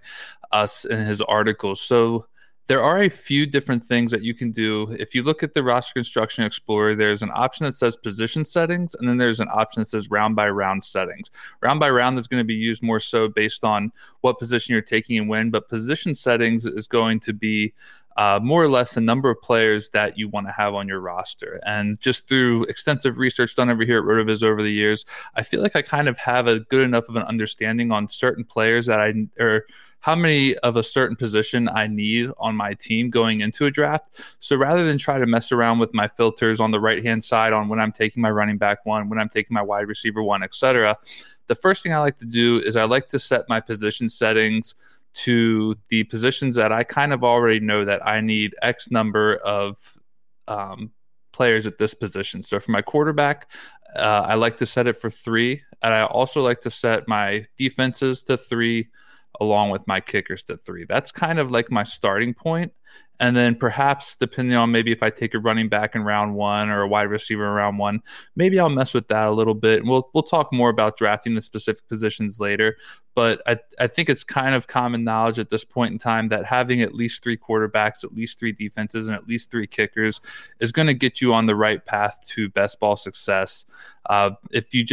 us 0.52 0.86
in 0.86 1.00
his 1.00 1.22
articles. 1.22 1.82
So 1.82 2.28
there 2.68 2.82
are 2.82 3.02
a 3.02 3.10
few 3.10 3.46
different 3.46 3.84
things 3.84 4.12
that 4.12 4.24
you 4.24 4.34
can 4.34 4.52
do. 4.52 4.96
If 4.98 5.14
you 5.14 5.22
look 5.22 5.44
at 5.44 5.54
the 5.54 5.64
roster 5.64 5.94
construction 5.94 6.46
explorer, 6.46 6.96
there's 6.96 7.22
an 7.22 7.32
option 7.34 7.66
that 7.66 7.76
says 7.76 7.98
position 7.98 8.46
settings, 8.46 8.96
and 8.96 9.08
then 9.08 9.18
there's 9.18 9.42
an 9.42 9.50
option 9.52 9.82
that 9.82 9.88
says 9.88 10.10
round 10.10 10.36
by 10.36 10.50
round 10.50 10.84
settings. 10.84 11.30
Round 11.62 11.80
by 11.80 11.90
round 11.90 12.18
is 12.18 12.28
going 12.28 12.40
to 12.40 12.46
be 12.46 12.54
used 12.54 12.82
more 12.82 13.02
so 13.02 13.28
based 13.28 13.66
on 13.66 13.92
what 14.22 14.40
position 14.40 14.74
you're 14.74 14.82
taking 14.82 15.18
and 15.18 15.28
when, 15.28 15.50
but 15.50 15.68
position 15.68 16.16
settings 16.16 16.66
is 16.66 16.88
going 16.88 17.20
to 17.22 17.34
be 17.34 17.74
uh, 18.16 18.40
more 18.42 18.64
or 18.64 18.68
less 18.68 18.94
the 18.94 19.02
number 19.02 19.30
of 19.30 19.42
players 19.42 19.90
that 19.90 20.18
you 20.18 20.30
want 20.30 20.48
to 20.48 20.54
have 20.54 20.74
on 20.74 20.88
your 20.88 21.00
roster. 21.00 21.60
And 21.66 22.00
just 22.00 22.28
through 22.28 22.64
extensive 22.66 23.18
research 23.18 23.56
done 23.56 23.70
over 23.70 23.84
here 23.84 23.98
at 23.98 24.06
RotoViz 24.06 24.44
over 24.44 24.62
the 24.62 24.72
years, 24.72 25.04
I 25.36 25.44
feel 25.44 25.62
like 25.62 25.76
I 25.76 25.82
kind 25.82 26.08
of 26.08 26.18
have 26.20 26.48
a 26.48 26.60
good 26.60 26.84
enough 26.84 27.10
of 27.10 27.16
an 27.16 27.24
understanding 27.24 27.92
on 27.92 28.10
certain 28.10 28.44
players 28.46 28.86
that 28.86 29.00
I 29.00 29.14
or 29.40 29.66
how 30.04 30.16
many 30.16 30.54
of 30.58 30.76
a 30.76 30.84
certain 30.84 31.16
position 31.16 31.70
I 31.70 31.88
need 31.88 32.30
on 32.38 32.58
my 32.58 32.74
team 32.74 33.10
going 33.10 33.40
into 33.40 33.66
a 33.66 33.72
draft. 33.72 34.20
So 34.40 34.58
rather 34.58 34.84
than 34.84 34.98
try 34.98 35.18
to 35.18 35.26
mess 35.26 35.50
around 35.50 35.80
with 35.80 35.94
my 35.94 36.10
filters 36.10 36.60
on 36.60 36.72
the 36.72 36.80
right 36.80 37.02
hand 37.02 37.24
side 37.24 37.54
on 37.54 37.70
when 37.70 37.80
I'm 37.80 37.94
taking 37.94 38.22
my 38.22 38.30
running 38.30 38.58
back 38.58 38.86
one, 38.86 39.08
when 39.08 39.18
I'm 39.18 39.30
taking 39.30 39.54
my 39.56 39.62
wide 39.62 39.88
receiver 39.88 40.22
one, 40.22 40.44
etc., 40.44 40.98
the 41.48 41.56
first 41.56 41.84
thing 41.84 41.94
I 41.94 42.00
like 42.00 42.18
to 42.18 42.26
do 42.26 42.60
is 42.60 42.76
I 42.76 42.84
like 42.84 43.08
to 43.10 43.20
set 43.20 43.48
my 43.48 43.62
position 43.62 44.10
settings 44.10 44.76
to 45.14 45.78
the 45.88 46.04
positions 46.04 46.56
that 46.56 46.74
I 46.74 46.84
kind 46.84 47.14
of 47.14 47.24
already 47.24 47.62
know 47.62 47.86
that 47.86 48.06
I 48.06 48.20
need 48.20 48.56
X 48.62 48.92
number 48.92 49.38
of 49.38 49.98
um, 50.50 50.92
players 51.32 51.66
at 51.66 51.78
this 51.78 51.94
position. 51.94 52.44
So 52.44 52.60
for 52.60 52.72
my 52.72 52.82
quarterback, 52.82 53.50
uh, 53.96 54.26
I 54.28 54.34
like 54.34 54.58
to 54.58 54.66
set 54.66 54.86
it 54.86 54.98
for 54.98 55.10
three, 55.10 55.62
and 55.82 55.94
I 55.94 56.04
also 56.04 56.42
like 56.42 56.60
to 56.62 56.70
set 56.70 57.08
my 57.08 57.46
defenses 57.56 58.22
to 58.24 58.36
three 58.36 58.90
along 59.40 59.70
with 59.70 59.88
my 59.88 60.00
kickers 60.00 60.44
to 60.46 60.58
three. 60.58 60.86
That's 60.88 61.12
kind 61.12 61.40
of 61.40 61.52
like 61.52 61.72
my 61.72 61.84
starting 61.84 62.34
point. 62.34 62.74
And 63.20 63.38
then 63.38 63.56
perhaps 63.56 64.16
depending 64.16 64.58
on 64.58 64.72
maybe 64.72 64.92
if 64.92 65.02
I 65.04 65.10
take 65.10 65.34
a 65.34 65.40
running 65.40 65.70
back 65.70 65.96
in 65.96 66.04
round 66.04 66.36
one 66.36 66.70
or 66.70 66.82
a 66.82 66.88
wide 66.88 67.04
receiver 67.04 67.46
in 67.46 67.54
round 67.54 67.78
one, 67.78 68.02
maybe 68.36 68.60
I'll 68.60 68.70
mess 68.70 68.94
with 68.94 69.08
that 69.10 69.28
a 69.28 69.32
little 69.32 69.54
bit. 69.54 69.80
And 69.80 69.90
we'll 69.90 70.10
we'll 70.14 70.24
talk 70.24 70.52
more 70.52 70.70
about 70.70 70.98
drafting 70.98 71.36
the 71.36 71.42
specific 71.42 71.88
positions 71.88 72.40
later. 72.40 72.76
But 73.16 73.42
I, 73.46 73.60
I 73.80 73.88
think 73.88 74.10
it's 74.10 74.24
kind 74.24 74.56
of 74.56 74.66
common 74.66 75.04
knowledge 75.04 75.38
at 75.38 75.50
this 75.50 75.64
point 75.64 75.92
in 75.92 76.00
time 76.00 76.30
that 76.30 76.46
having 76.46 76.82
at 76.82 76.96
least 76.96 77.22
three 77.22 77.38
quarterbacks, 77.38 78.04
at 78.04 78.14
least 78.14 78.40
three 78.40 78.52
defenses, 78.52 79.08
and 79.08 79.16
at 79.16 79.28
least 79.28 79.52
three 79.52 79.68
kickers 79.68 80.20
is 80.60 80.72
going 80.72 80.88
to 80.88 80.96
get 80.96 81.22
you 81.22 81.34
on 81.34 81.46
the 81.46 81.56
right 81.56 81.86
path 81.86 82.20
to 82.30 82.50
best 82.50 82.80
ball 82.80 82.98
success. 82.98 83.66
Uh, 84.08 84.32
if 84.52 84.74
you 84.74 84.84
just 84.84 84.93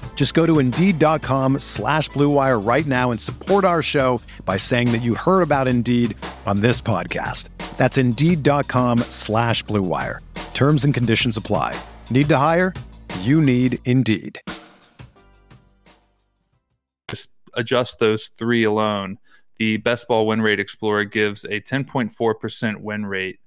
Just 0.15 0.35
go 0.35 0.45
to 0.45 0.59
Indeed.com 0.59 1.57
slash 1.57 2.11
BlueWire 2.11 2.63
right 2.63 2.85
now 2.85 3.09
and 3.09 3.19
support 3.19 3.65
our 3.65 3.81
show 3.81 4.21
by 4.45 4.57
saying 4.57 4.91
that 4.91 5.01
you 5.01 5.15
heard 5.15 5.41
about 5.41 5.67
Indeed 5.67 6.15
on 6.45 6.61
this 6.61 6.79
podcast. 6.79 7.49
That's 7.77 7.97
Indeed.com 7.97 8.99
slash 9.09 9.63
BlueWire. 9.63 10.19
Terms 10.53 10.85
and 10.85 10.93
conditions 10.93 11.37
apply. 11.37 11.75
Need 12.11 12.29
to 12.29 12.37
hire? 12.37 12.75
You 13.21 13.41
need 13.41 13.79
Indeed. 13.85 14.39
Just 17.09 17.31
adjust 17.55 17.97
those 17.97 18.27
three 18.37 18.63
alone. 18.63 19.17
The 19.57 19.77
Best 19.77 20.07
Ball 20.07 20.27
Win 20.27 20.43
Rate 20.43 20.59
Explorer 20.59 21.05
gives 21.05 21.45
a 21.45 21.59
10.4% 21.61 22.77
win 22.77 23.07
rate 23.07 23.39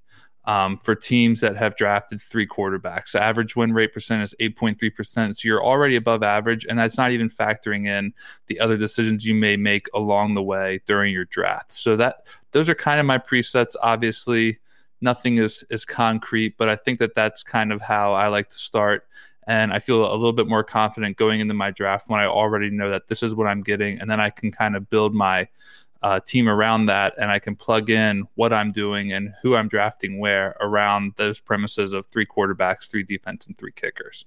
um, 0.47 0.77
for 0.77 0.95
teams 0.95 1.41
that 1.41 1.57
have 1.57 1.77
drafted 1.77 2.21
three 2.21 2.47
quarterbacks. 2.47 3.13
The 3.13 3.23
average 3.23 3.57
win 3.57 3.73
rate 3.73 3.93
percent 3.93 4.23
is 4.23 4.35
8.3%. 4.41 5.37
So 5.37 5.49
you're 5.49 5.65
already 5.65 5.97
above 5.97 6.23
average, 6.23 6.67
and 6.67 6.79
that's 6.79 6.99
not 6.99 7.13
even 7.13 7.31
factoring 7.31 7.87
in 7.87 8.13
the 8.47 8.61
other 8.61 8.77
decisions 8.77 9.27
you 9.27 9.35
may 9.35 9.57
make 9.57 9.89
along 9.95 10.35
the 10.35 10.43
way 10.43 10.81
during 10.87 11.13
your 11.13 11.25
draft. 11.25 11.73
So 11.73 11.97
that 11.97 12.27
those 12.53 12.69
are 12.69 12.75
kind 12.75 13.01
of 13.01 13.07
my 13.07 13.19
presets. 13.19 13.75
Obviously, 13.83 14.59
nothing 15.01 15.39
is 15.39 15.65
is 15.71 15.85
concrete, 15.85 16.57
but 16.59 16.69
I 16.69 16.77
think 16.77 16.99
that 16.99 17.15
that's 17.15 17.43
kind 17.43 17.73
of 17.73 17.81
how 17.81 18.13
I 18.13 18.29
like 18.29 18.51
to 18.51 18.59
start. 18.59 19.07
And 19.47 19.75
I 19.75 19.79
feel 19.79 20.11
a 20.11 20.17
little 20.17 20.33
bit 20.33 20.49
more 20.49 20.65
confident 20.65 21.19
going 21.19 21.41
into 21.41 21.53
my 21.53 21.71
draft 21.71 22.09
when 22.09 22.19
I 22.19 22.25
already 22.25 22.71
know 22.71 22.89
that 22.89 23.09
this 23.09 23.23
is 23.23 23.35
what 23.35 23.47
I'm 23.47 23.63
getting, 23.63 23.99
and 23.99 24.11
then 24.11 24.21
I 24.21 24.31
can 24.31 24.51
kind 24.51 24.77
of 24.77 24.91
build 24.91 25.15
my 25.15 25.49
uh, 26.05 26.21
team 26.21 26.51
around 26.51 26.85
that, 26.85 27.15
and 27.17 27.31
I 27.31 27.39
can 27.39 27.57
plug 27.57 27.89
in 27.89 28.29
what 28.35 28.53
I'm 28.53 28.73
doing 28.73 29.11
and 29.11 29.33
who 29.41 29.57
I'm 29.57 29.69
drafting 29.69 30.19
where 30.19 30.55
around 30.61 31.15
those 31.17 31.41
premises 31.41 31.95
of 31.95 32.05
three 32.05 32.27
quarterbacks, 32.27 32.91
three 32.91 33.03
defense, 33.03 33.47
and 33.47 33.57
three 33.57 33.73
kickers. 33.73 34.27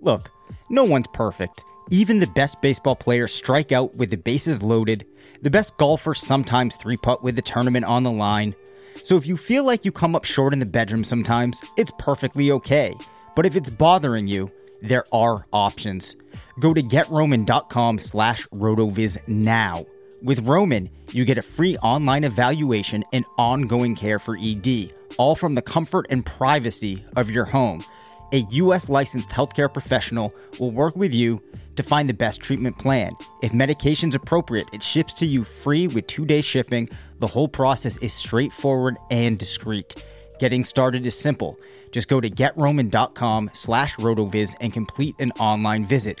Look, 0.00 0.32
no 0.68 0.82
one's 0.82 1.06
perfect. 1.12 1.62
Even 1.88 2.18
the 2.18 2.26
best 2.26 2.60
baseball 2.60 2.96
players 2.96 3.32
strike 3.32 3.70
out 3.70 3.94
with 3.94 4.10
the 4.10 4.16
bases 4.16 4.60
loaded. 4.60 5.06
The 5.42 5.50
best 5.50 5.76
golfers 5.76 6.20
sometimes 6.20 6.74
three 6.74 6.96
putt 6.96 7.22
with 7.22 7.36
the 7.36 7.42
tournament 7.42 7.84
on 7.84 8.02
the 8.02 8.10
line. 8.10 8.56
So 9.04 9.16
if 9.16 9.24
you 9.24 9.36
feel 9.36 9.62
like 9.62 9.84
you 9.84 9.92
come 9.92 10.16
up 10.16 10.24
short 10.24 10.52
in 10.52 10.58
the 10.58 10.66
bedroom 10.66 11.04
sometimes, 11.04 11.62
it's 11.76 11.92
perfectly 11.96 12.50
okay. 12.50 12.92
But 13.36 13.46
if 13.46 13.54
it's 13.54 13.70
bothering 13.70 14.26
you, 14.26 14.50
there 14.82 15.04
are 15.12 15.46
options. 15.52 16.16
Go 16.58 16.74
to 16.74 16.82
getroman.com 16.82 17.98
slash 17.98 18.46
rotoviz 18.48 19.18
now. 19.28 19.86
With 20.22 20.40
Roman, 20.40 20.90
you 21.12 21.24
get 21.24 21.38
a 21.38 21.42
free 21.42 21.76
online 21.78 22.24
evaluation 22.24 23.04
and 23.12 23.24
ongoing 23.36 23.94
care 23.94 24.18
for 24.18 24.36
ED, 24.36 24.92
all 25.16 25.36
from 25.36 25.54
the 25.54 25.62
comfort 25.62 26.06
and 26.10 26.26
privacy 26.26 27.04
of 27.16 27.30
your 27.30 27.44
home. 27.44 27.84
A 28.32 28.38
U.S. 28.50 28.88
licensed 28.88 29.30
healthcare 29.30 29.72
professional 29.72 30.34
will 30.58 30.72
work 30.72 30.96
with 30.96 31.14
you 31.14 31.40
to 31.76 31.82
find 31.82 32.08
the 32.08 32.14
best 32.14 32.40
treatment 32.40 32.76
plan. 32.76 33.12
If 33.40 33.54
medication's 33.54 34.16
appropriate, 34.16 34.68
it 34.72 34.82
ships 34.82 35.12
to 35.14 35.26
you 35.26 35.44
free 35.44 35.86
with 35.86 36.08
two 36.08 36.26
day 36.26 36.40
shipping. 36.42 36.90
The 37.20 37.28
whole 37.28 37.48
process 37.48 37.96
is 37.98 38.12
straightforward 38.12 38.96
and 39.10 39.38
discreet. 39.38 40.04
Getting 40.40 40.64
started 40.64 41.06
is 41.06 41.16
simple. 41.18 41.58
Just 41.92 42.08
go 42.08 42.20
to 42.20 42.28
getroman.com 42.28 43.50
slash 43.54 43.96
rotoviz 43.96 44.54
and 44.60 44.72
complete 44.72 45.14
an 45.20 45.30
online 45.32 45.84
visit. 45.84 46.20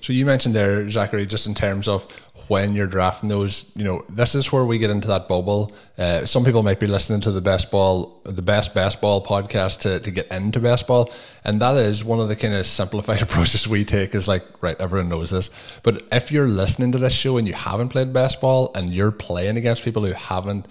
So 0.00 0.12
you 0.12 0.24
mentioned 0.24 0.54
there, 0.54 0.88
Zachary, 0.88 1.26
just 1.26 1.46
in 1.46 1.54
terms 1.54 1.86
of 1.86 2.10
when 2.48 2.74
you're 2.74 2.88
drafting 2.88 3.28
those, 3.28 3.70
you 3.76 3.84
know, 3.84 4.04
this 4.08 4.34
is 4.34 4.50
where 4.50 4.64
we 4.64 4.76
get 4.78 4.90
into 4.90 5.06
that 5.06 5.28
bubble. 5.28 5.72
Uh, 5.96 6.26
some 6.26 6.44
people 6.44 6.64
might 6.64 6.80
be 6.80 6.88
listening 6.88 7.20
to 7.20 7.30
the 7.30 7.40
best 7.40 7.70
ball, 7.70 8.20
the 8.24 8.42
best 8.42 8.74
best 8.74 9.00
ball 9.00 9.24
podcast 9.24 9.80
to, 9.80 10.00
to 10.00 10.10
get 10.10 10.26
into 10.32 10.58
best 10.58 10.88
ball, 10.88 11.12
and 11.44 11.60
that 11.60 11.76
is 11.76 12.04
one 12.04 12.18
of 12.18 12.28
the 12.28 12.34
kind 12.34 12.54
of 12.54 12.66
simplified 12.66 13.22
approaches 13.26 13.68
we 13.68 13.84
take. 13.84 14.14
Is 14.16 14.26
like, 14.26 14.42
right, 14.62 14.76
everyone 14.80 15.08
knows 15.08 15.30
this, 15.30 15.50
but 15.84 16.02
if 16.10 16.32
you're 16.32 16.48
listening 16.48 16.90
to 16.92 16.98
this 16.98 17.12
show 17.12 17.36
and 17.36 17.46
you 17.46 17.54
haven't 17.54 17.90
played 17.90 18.12
best 18.12 18.40
ball 18.40 18.72
and 18.74 18.92
you're 18.92 19.12
playing 19.12 19.56
against 19.56 19.84
people 19.84 20.04
who 20.04 20.12
haven't, 20.12 20.66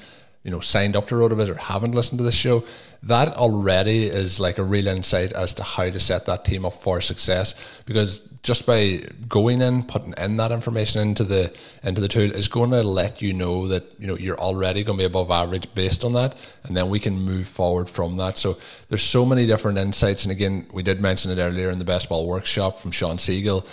you 0.49 0.55
know, 0.55 0.61
signed 0.61 0.95
up 0.95 1.07
to 1.07 1.13
Rotoviz 1.13 1.47
or 1.47 1.53
haven't 1.53 1.91
listened 1.91 2.17
to 2.17 2.23
this 2.23 2.33
show, 2.33 2.63
that 3.03 3.27
already 3.37 4.05
is 4.05 4.39
like 4.39 4.57
a 4.57 4.63
real 4.63 4.87
insight 4.87 5.31
as 5.33 5.53
to 5.53 5.61
how 5.61 5.91
to 5.91 5.99
set 5.99 6.25
that 6.25 6.43
team 6.43 6.65
up 6.65 6.73
for 6.73 7.01
success. 7.01 7.53
Because 7.85 8.17
just 8.41 8.65
by 8.65 8.99
going 9.27 9.61
in 9.61 9.83
putting 9.83 10.15
in 10.17 10.37
that 10.37 10.51
information 10.51 11.03
into 11.03 11.23
the 11.23 11.55
into 11.83 12.01
the 12.01 12.07
tool 12.07 12.31
is 12.31 12.47
going 12.47 12.71
to 12.71 12.81
let 12.81 13.21
you 13.21 13.31
know 13.31 13.67
that 13.67 13.83
you 13.99 14.07
know 14.07 14.17
you're 14.17 14.39
already 14.39 14.83
going 14.83 14.97
to 14.97 15.03
be 15.03 15.05
above 15.05 15.29
average 15.29 15.71
based 15.75 16.03
on 16.03 16.13
that 16.13 16.35
and 16.63 16.75
then 16.75 16.89
we 16.89 16.99
can 16.99 17.13
move 17.13 17.47
forward 17.47 17.87
from 17.87 18.17
that. 18.17 18.39
So 18.39 18.57
there's 18.87 19.03
so 19.03 19.27
many 19.27 19.45
different 19.45 19.77
insights 19.77 20.23
and 20.23 20.31
again 20.31 20.65
we 20.71 20.81
did 20.81 20.99
mention 20.99 21.29
it 21.29 21.39
earlier 21.39 21.69
in 21.69 21.77
the 21.77 21.85
best 21.85 22.09
ball 22.09 22.27
workshop 22.27 22.79
from 22.79 22.89
Shawn 22.89 23.17
Siegele 23.17 23.63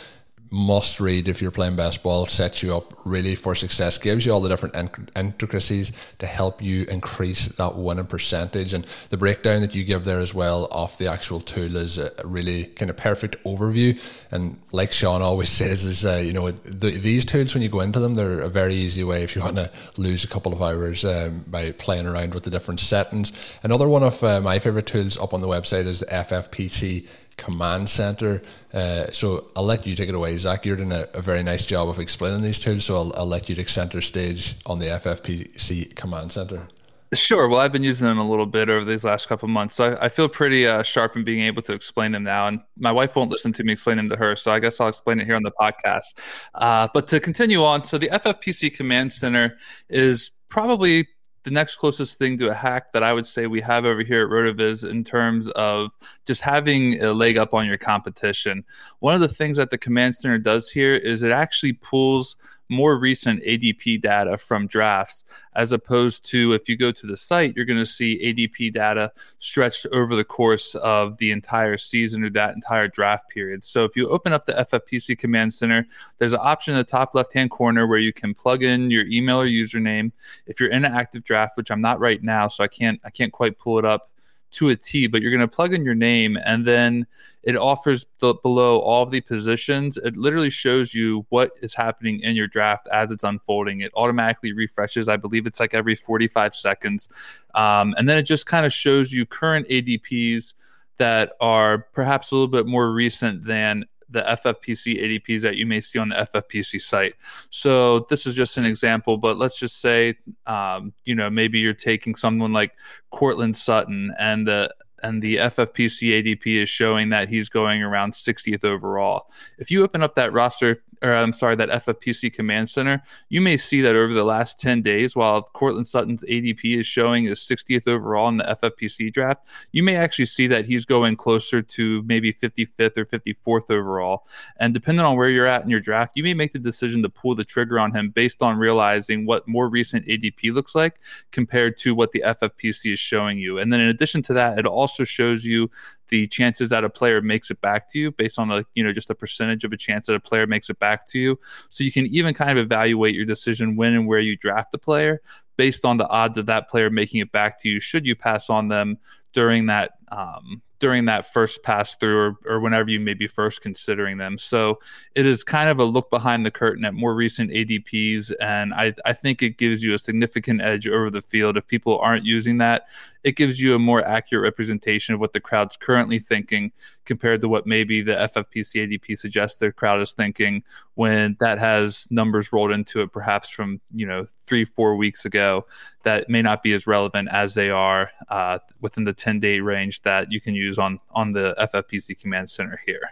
must 0.50 1.00
read 1.00 1.28
if 1.28 1.42
you're 1.42 1.50
playing 1.50 1.76
best 1.76 2.02
ball, 2.02 2.26
sets 2.26 2.62
you 2.62 2.76
up 2.76 2.94
really 3.04 3.34
for 3.34 3.54
success, 3.54 3.98
gives 3.98 4.24
you 4.24 4.32
all 4.32 4.40
the 4.40 4.48
different 4.48 4.74
intricacies 5.16 5.92
to 6.18 6.26
help 6.26 6.62
you 6.62 6.84
increase 6.84 7.48
that 7.48 7.76
winning 7.76 8.06
percentage. 8.06 8.72
And 8.72 8.86
the 9.10 9.16
breakdown 9.16 9.60
that 9.62 9.74
you 9.74 9.84
give 9.84 10.04
there 10.04 10.20
as 10.20 10.34
well 10.34 10.68
off 10.70 10.98
the 10.98 11.10
actual 11.10 11.40
tool 11.40 11.76
is 11.76 11.98
a 11.98 12.10
really 12.24 12.66
kind 12.66 12.90
of 12.90 12.96
perfect 12.96 13.42
overview. 13.44 14.00
And 14.30 14.58
like 14.72 14.92
Shawn 14.92 15.22
always 15.22 15.48
says, 15.56 15.84
is 15.84 16.04
uh, 16.04 16.22
you 16.24 16.32
know 16.32 16.50
the, 16.50 16.90
these 16.90 17.24
tools 17.24 17.54
when 17.54 17.62
you 17.62 17.68
go 17.68 17.80
into 17.80 18.00
them, 18.00 18.14
they're 18.14 18.40
a 18.40 18.48
very 18.48 18.74
easy 18.74 19.04
way 19.04 19.22
if 19.22 19.34
you 19.34 19.42
want 19.42 19.56
to 19.56 19.70
lose 19.96 20.24
a 20.24 20.28
couple 20.28 20.52
of 20.52 20.62
hours 20.62 21.04
um, 21.04 21.44
by 21.48 21.72
playing 21.72 22.06
around 22.06 22.34
with 22.34 22.44
the 22.44 22.50
different 22.50 22.80
settings. 22.80 23.32
Another 23.62 23.88
one 23.88 24.02
of 24.02 24.22
uh, 24.22 24.40
my 24.40 24.58
favorite 24.58 24.86
tools 24.86 25.18
up 25.18 25.34
on 25.34 25.40
the 25.40 25.48
website 25.48 25.86
is 25.86 26.00
the 26.00 26.06
FFPC 26.06 27.06
command 27.36 27.88
center. 27.88 28.42
Uh, 28.72 29.10
so 29.10 29.46
I'll 29.54 29.64
let 29.64 29.86
you 29.86 29.94
take 29.94 30.08
it 30.08 30.14
away, 30.14 30.36
Zach. 30.36 30.64
You're 30.64 30.76
doing 30.76 30.92
a, 30.92 31.08
a 31.14 31.22
very 31.22 31.42
nice 31.42 31.66
job 31.66 31.88
of 31.88 31.98
explaining 31.98 32.42
these 32.42 32.58
tools, 32.58 32.84
so 32.84 32.96
I'll, 32.96 33.12
I'll, 33.16 33.26
let 33.26 33.48
you 33.48 33.54
take 33.54 33.68
center 33.68 34.00
stage 34.00 34.56
on 34.66 34.78
the 34.78 34.86
FFPC 34.86 35.94
command 35.94 36.32
center. 36.32 36.68
Sure. 37.14 37.48
Well, 37.48 37.60
I've 37.60 37.72
been 37.72 37.84
using 37.84 38.06
them 38.06 38.18
a 38.18 38.28
little 38.28 38.46
bit 38.46 38.68
over 38.68 38.84
these 38.84 39.04
last 39.04 39.28
couple 39.28 39.46
months, 39.48 39.76
so 39.76 39.92
I, 39.92 40.06
I 40.06 40.08
feel 40.08 40.28
pretty 40.28 40.66
uh, 40.66 40.82
sharp 40.82 41.14
in 41.16 41.22
being 41.22 41.40
able 41.40 41.62
to 41.62 41.72
explain 41.72 42.12
them 42.12 42.24
now. 42.24 42.48
And 42.48 42.60
my 42.76 42.90
wife 42.90 43.14
won't 43.14 43.30
listen 43.30 43.52
to 43.52 43.64
me 43.64 43.72
explain 43.72 43.96
them 43.96 44.08
to 44.08 44.16
her, 44.16 44.34
so 44.34 44.50
I 44.50 44.58
guess 44.58 44.80
I'll 44.80 44.88
explain 44.88 45.20
it 45.20 45.26
here 45.26 45.36
on 45.36 45.42
the 45.42 45.52
podcast. 45.52 46.18
Uh, 46.54 46.88
but 46.92 47.06
to 47.08 47.20
continue 47.20 47.62
on, 47.62 47.84
so 47.84 47.96
the 47.96 48.08
FFPC 48.08 48.74
command 48.74 49.12
center 49.12 49.56
is 49.88 50.32
probably 50.48 51.06
the 51.46 51.52
next 51.52 51.76
closest 51.76 52.18
thing 52.18 52.36
to 52.36 52.50
a 52.50 52.54
hack 52.54 52.90
that 52.90 53.04
I 53.04 53.12
would 53.12 53.24
say 53.24 53.46
we 53.46 53.60
have 53.60 53.84
over 53.84 54.02
here 54.02 54.22
at 54.22 54.28
Rotoviz 54.28 54.88
in 54.88 55.04
terms 55.04 55.48
of 55.50 55.92
just 56.26 56.40
having 56.40 57.00
a 57.00 57.12
leg 57.12 57.38
up 57.38 57.54
on 57.54 57.66
your 57.66 57.78
competition. 57.78 58.64
One 58.98 59.14
of 59.14 59.20
the 59.20 59.28
things 59.28 59.56
that 59.56 59.70
the 59.70 59.78
Command 59.78 60.16
Center 60.16 60.38
does 60.38 60.70
here 60.70 60.96
is 60.96 61.22
it 61.22 61.30
actually 61.30 61.74
pulls 61.74 62.34
more 62.68 62.98
recent 62.98 63.44
ADP 63.44 64.02
data 64.02 64.36
from 64.36 64.66
drafts, 64.66 65.24
as 65.56 65.72
opposed 65.72 66.24
to 66.26 66.52
if 66.52 66.68
you 66.68 66.76
go 66.76 66.92
to 66.92 67.06
the 67.06 67.16
site, 67.16 67.54
you're 67.56 67.64
going 67.64 67.78
to 67.78 67.86
see 67.86 68.20
ADP 68.22 68.72
data 68.72 69.12
stretched 69.38 69.86
over 69.92 70.14
the 70.14 70.24
course 70.24 70.74
of 70.76 71.16
the 71.18 71.30
entire 71.30 71.76
season 71.76 72.24
or 72.24 72.30
that 72.30 72.54
entire 72.54 72.88
draft 72.88 73.30
period. 73.30 73.64
So 73.64 73.84
if 73.84 73.96
you 73.96 74.08
open 74.08 74.32
up 74.32 74.46
the 74.46 74.52
FFPC 74.52 75.18
Command 75.18 75.54
Center, 75.54 75.86
there's 76.18 76.32
an 76.32 76.40
option 76.42 76.74
in 76.74 76.78
the 76.78 76.84
top 76.84 77.14
left 77.14 77.32
hand 77.32 77.50
corner 77.50 77.86
where 77.86 77.98
you 77.98 78.12
can 78.12 78.34
plug 78.34 78.62
in 78.62 78.90
your 78.90 79.06
email 79.06 79.40
or 79.40 79.46
username. 79.46 80.12
If 80.46 80.60
you're 80.60 80.70
in 80.70 80.84
an 80.84 80.92
active 80.92 81.24
draft, 81.24 81.36
draft, 81.36 81.56
which 81.56 81.70
I'm 81.70 81.80
not 81.80 82.00
right 82.00 82.22
now, 82.22 82.48
so 82.48 82.64
I 82.64 82.68
can't 82.68 83.00
I 83.04 83.10
can't 83.10 83.32
quite 83.32 83.58
pull 83.58 83.78
it 83.78 83.84
up 83.84 84.10
to 84.56 84.70
a 84.70 84.76
T, 84.76 85.06
but 85.06 85.22
you're 85.22 85.30
going 85.30 85.40
to 85.40 85.48
plug 85.48 85.72
in 85.72 85.84
your 85.84 85.94
name 85.94 86.36
and 86.44 86.66
then 86.66 87.06
it 87.42 87.56
offers 87.56 88.06
the, 88.20 88.34
below 88.42 88.80
all 88.80 89.02
of 89.02 89.10
the 89.10 89.20
positions. 89.20 89.96
It 89.96 90.16
literally 90.16 90.50
shows 90.50 90.94
you 90.94 91.26
what 91.28 91.52
is 91.62 91.74
happening 91.74 92.20
in 92.20 92.34
your 92.34 92.48
draft 92.48 92.88
as 92.92 93.10
it's 93.10 93.22
unfolding. 93.22 93.80
It 93.80 93.92
automatically 93.94 94.52
refreshes. 94.52 95.08
I 95.08 95.16
believe 95.16 95.46
it's 95.46 95.60
like 95.60 95.74
every 95.74 95.94
45 95.94 96.54
seconds. 96.54 97.08
Um, 97.54 97.94
and 97.96 98.08
then 98.08 98.18
it 98.18 98.22
just 98.24 98.46
kind 98.46 98.66
of 98.66 98.72
shows 98.72 99.12
you 99.12 99.26
current 99.26 99.68
ADPs 99.68 100.54
that 100.98 101.32
are 101.40 101.86
perhaps 101.92 102.32
a 102.32 102.34
little 102.34 102.48
bit 102.48 102.66
more 102.66 102.90
recent 102.90 103.44
than 103.44 103.84
the 104.08 104.22
FFPC 104.22 105.02
ADPs 105.02 105.42
that 105.42 105.56
you 105.56 105.66
may 105.66 105.80
see 105.80 105.98
on 105.98 106.10
the 106.10 106.14
FFPC 106.16 106.80
site. 106.80 107.14
So 107.50 108.00
this 108.08 108.26
is 108.26 108.34
just 108.34 108.56
an 108.56 108.64
example, 108.64 109.16
but 109.16 109.36
let's 109.36 109.58
just 109.58 109.80
say, 109.80 110.16
um, 110.46 110.92
you 111.04 111.14
know, 111.14 111.30
maybe 111.30 111.58
you're 111.58 111.74
taking 111.74 112.14
someone 112.14 112.52
like 112.52 112.72
Courtland 113.10 113.56
Sutton 113.56 114.14
and 114.18 114.46
the 114.46 114.74
and 115.02 115.22
the 115.22 115.36
FFPC 115.36 116.22
ADP 116.22 116.62
is 116.62 116.68
showing 116.68 117.10
that 117.10 117.28
he's 117.28 117.48
going 117.50 117.82
around 117.82 118.12
60th 118.12 118.64
overall. 118.64 119.28
If 119.58 119.70
you 119.70 119.84
open 119.84 120.02
up 120.02 120.14
that 120.14 120.32
roster 120.32 120.82
or 121.02 121.12
I'm 121.12 121.32
sorry, 121.32 121.56
that 121.56 121.68
FFPC 121.68 122.32
command 122.32 122.68
center, 122.68 123.02
you 123.28 123.40
may 123.40 123.56
see 123.56 123.80
that 123.80 123.94
over 123.94 124.12
the 124.12 124.24
last 124.24 124.60
10 124.60 124.82
days, 124.82 125.14
while 125.14 125.42
Courtland 125.42 125.86
Sutton's 125.86 126.24
ADP 126.24 126.78
is 126.78 126.86
showing 126.86 127.24
his 127.24 127.40
60th 127.40 127.86
overall 127.86 128.28
in 128.28 128.38
the 128.38 128.44
FFPC 128.44 129.12
draft, 129.12 129.46
you 129.72 129.82
may 129.82 129.96
actually 129.96 130.26
see 130.26 130.46
that 130.46 130.66
he's 130.66 130.84
going 130.84 131.16
closer 131.16 131.62
to 131.62 132.02
maybe 132.02 132.32
55th 132.32 132.96
or 132.98 133.04
54th 133.04 133.70
overall. 133.70 134.26
And 134.58 134.72
depending 134.72 135.04
on 135.04 135.16
where 135.16 135.28
you're 135.28 135.46
at 135.46 135.62
in 135.62 135.70
your 135.70 135.80
draft, 135.80 136.12
you 136.16 136.22
may 136.22 136.34
make 136.34 136.52
the 136.52 136.58
decision 136.58 137.02
to 137.02 137.08
pull 137.08 137.34
the 137.34 137.44
trigger 137.44 137.78
on 137.78 137.94
him 137.94 138.10
based 138.10 138.42
on 138.42 138.56
realizing 138.56 139.26
what 139.26 139.46
more 139.46 139.68
recent 139.68 140.06
ADP 140.06 140.52
looks 140.52 140.74
like 140.74 141.00
compared 141.32 141.76
to 141.78 141.94
what 141.94 142.12
the 142.12 142.22
FFPC 142.24 142.92
is 142.92 142.98
showing 142.98 143.38
you. 143.38 143.58
And 143.58 143.72
then 143.72 143.80
in 143.80 143.88
addition 143.88 144.22
to 144.22 144.32
that, 144.34 144.58
it 144.58 144.66
also 144.66 145.04
shows 145.04 145.44
you 145.44 145.70
the 146.08 146.26
chances 146.26 146.70
that 146.70 146.84
a 146.84 146.90
player 146.90 147.20
makes 147.20 147.50
it 147.50 147.60
back 147.60 147.88
to 147.90 147.98
you 147.98 148.10
based 148.12 148.38
on 148.38 148.48
the 148.48 148.64
you 148.74 148.84
know 148.84 148.92
just 148.92 149.08
the 149.08 149.14
percentage 149.14 149.64
of 149.64 149.72
a 149.72 149.76
chance 149.76 150.06
that 150.06 150.14
a 150.14 150.20
player 150.20 150.46
makes 150.46 150.70
it 150.70 150.78
back 150.78 151.06
to 151.08 151.18
you. 151.18 151.38
So 151.68 151.84
you 151.84 151.92
can 151.92 152.06
even 152.06 152.34
kind 152.34 152.50
of 152.50 152.58
evaluate 152.58 153.14
your 153.14 153.24
decision 153.24 153.76
when 153.76 153.94
and 153.94 154.06
where 154.06 154.20
you 154.20 154.36
draft 154.36 154.72
the 154.72 154.78
player 154.78 155.20
based 155.56 155.84
on 155.84 155.96
the 155.96 156.08
odds 156.08 156.38
of 156.38 156.46
that 156.46 156.68
player 156.68 156.90
making 156.90 157.20
it 157.20 157.32
back 157.32 157.60
to 157.62 157.68
you 157.68 157.80
should 157.80 158.06
you 158.06 158.14
pass 158.14 158.50
on 158.50 158.68
them 158.68 158.98
during 159.32 159.66
that 159.66 159.92
um, 160.12 160.62
during 160.78 161.06
that 161.06 161.32
first 161.32 161.62
pass 161.62 161.94
through 161.96 162.18
or, 162.18 162.36
or 162.46 162.60
whenever 162.60 162.90
you 162.90 163.00
may 163.00 163.14
be 163.14 163.26
first 163.26 163.62
considering 163.62 164.18
them. 164.18 164.36
So 164.38 164.78
it 165.14 165.26
is 165.26 165.42
kind 165.42 165.68
of 165.68 165.80
a 165.80 165.84
look 165.84 166.10
behind 166.10 166.44
the 166.44 166.50
curtain 166.50 166.84
at 166.84 166.94
more 166.94 167.14
recent 167.14 167.50
ADPs. 167.50 168.32
And 168.40 168.74
I, 168.74 168.94
I 169.04 169.12
think 169.12 169.42
it 169.42 169.56
gives 169.56 169.82
you 169.82 169.94
a 169.94 169.98
significant 169.98 170.60
edge 170.60 170.86
over 170.86 171.10
the 171.10 171.22
field. 171.22 171.56
If 171.56 171.66
people 171.66 171.98
aren't 171.98 172.24
using 172.24 172.58
that, 172.58 172.86
it 173.26 173.34
gives 173.34 173.60
you 173.60 173.74
a 173.74 173.78
more 173.78 174.06
accurate 174.06 174.44
representation 174.44 175.12
of 175.12 175.20
what 175.20 175.32
the 175.32 175.40
crowd's 175.40 175.76
currently 175.76 176.20
thinking 176.20 176.70
compared 177.04 177.40
to 177.40 177.48
what 177.48 177.66
maybe 177.66 178.00
the 178.00 178.12
FFPC 178.12 178.86
ADP 178.86 179.18
suggests 179.18 179.58
the 179.58 179.72
crowd 179.72 180.00
is 180.00 180.12
thinking 180.12 180.62
when 180.94 181.36
that 181.40 181.58
has 181.58 182.06
numbers 182.08 182.52
rolled 182.52 182.70
into 182.70 183.00
it, 183.00 183.12
perhaps 183.12 183.48
from, 183.48 183.80
you 183.92 184.06
know, 184.06 184.26
three, 184.44 184.64
four 184.64 184.94
weeks 184.94 185.24
ago 185.24 185.66
that 186.04 186.28
may 186.28 186.40
not 186.40 186.62
be 186.62 186.72
as 186.72 186.86
relevant 186.86 187.28
as 187.32 187.54
they 187.54 187.68
are 187.68 188.12
uh, 188.28 188.60
within 188.80 189.02
the 189.02 189.12
10 189.12 189.40
day 189.40 189.58
range 189.58 190.02
that 190.02 190.30
you 190.30 190.40
can 190.40 190.54
use 190.54 190.75
on, 190.78 191.00
on 191.10 191.32
the 191.32 191.54
FFPC 191.58 192.20
command 192.20 192.48
center 192.48 192.80
here. 192.86 193.10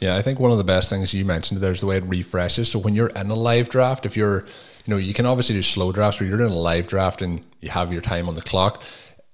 Yeah, 0.00 0.16
I 0.16 0.22
think 0.22 0.38
one 0.38 0.52
of 0.52 0.58
the 0.58 0.64
best 0.64 0.88
things 0.90 1.12
you 1.12 1.24
mentioned 1.24 1.60
there's 1.60 1.80
the 1.80 1.86
way 1.86 1.96
it 1.96 2.04
refreshes. 2.04 2.70
So 2.70 2.78
when 2.78 2.94
you're 2.94 3.08
in 3.08 3.30
a 3.30 3.34
live 3.34 3.68
draft, 3.68 4.06
if 4.06 4.16
you're, 4.16 4.44
you 4.84 4.94
know, 4.94 4.96
you 4.96 5.12
can 5.12 5.26
obviously 5.26 5.56
do 5.56 5.62
slow 5.62 5.90
drafts 5.90 6.20
where 6.20 6.28
you're 6.28 6.40
in 6.40 6.46
a 6.46 6.54
live 6.54 6.86
draft 6.86 7.20
and 7.20 7.44
you 7.60 7.70
have 7.70 7.92
your 7.92 8.02
time 8.02 8.28
on 8.28 8.36
the 8.36 8.42
clock 8.42 8.82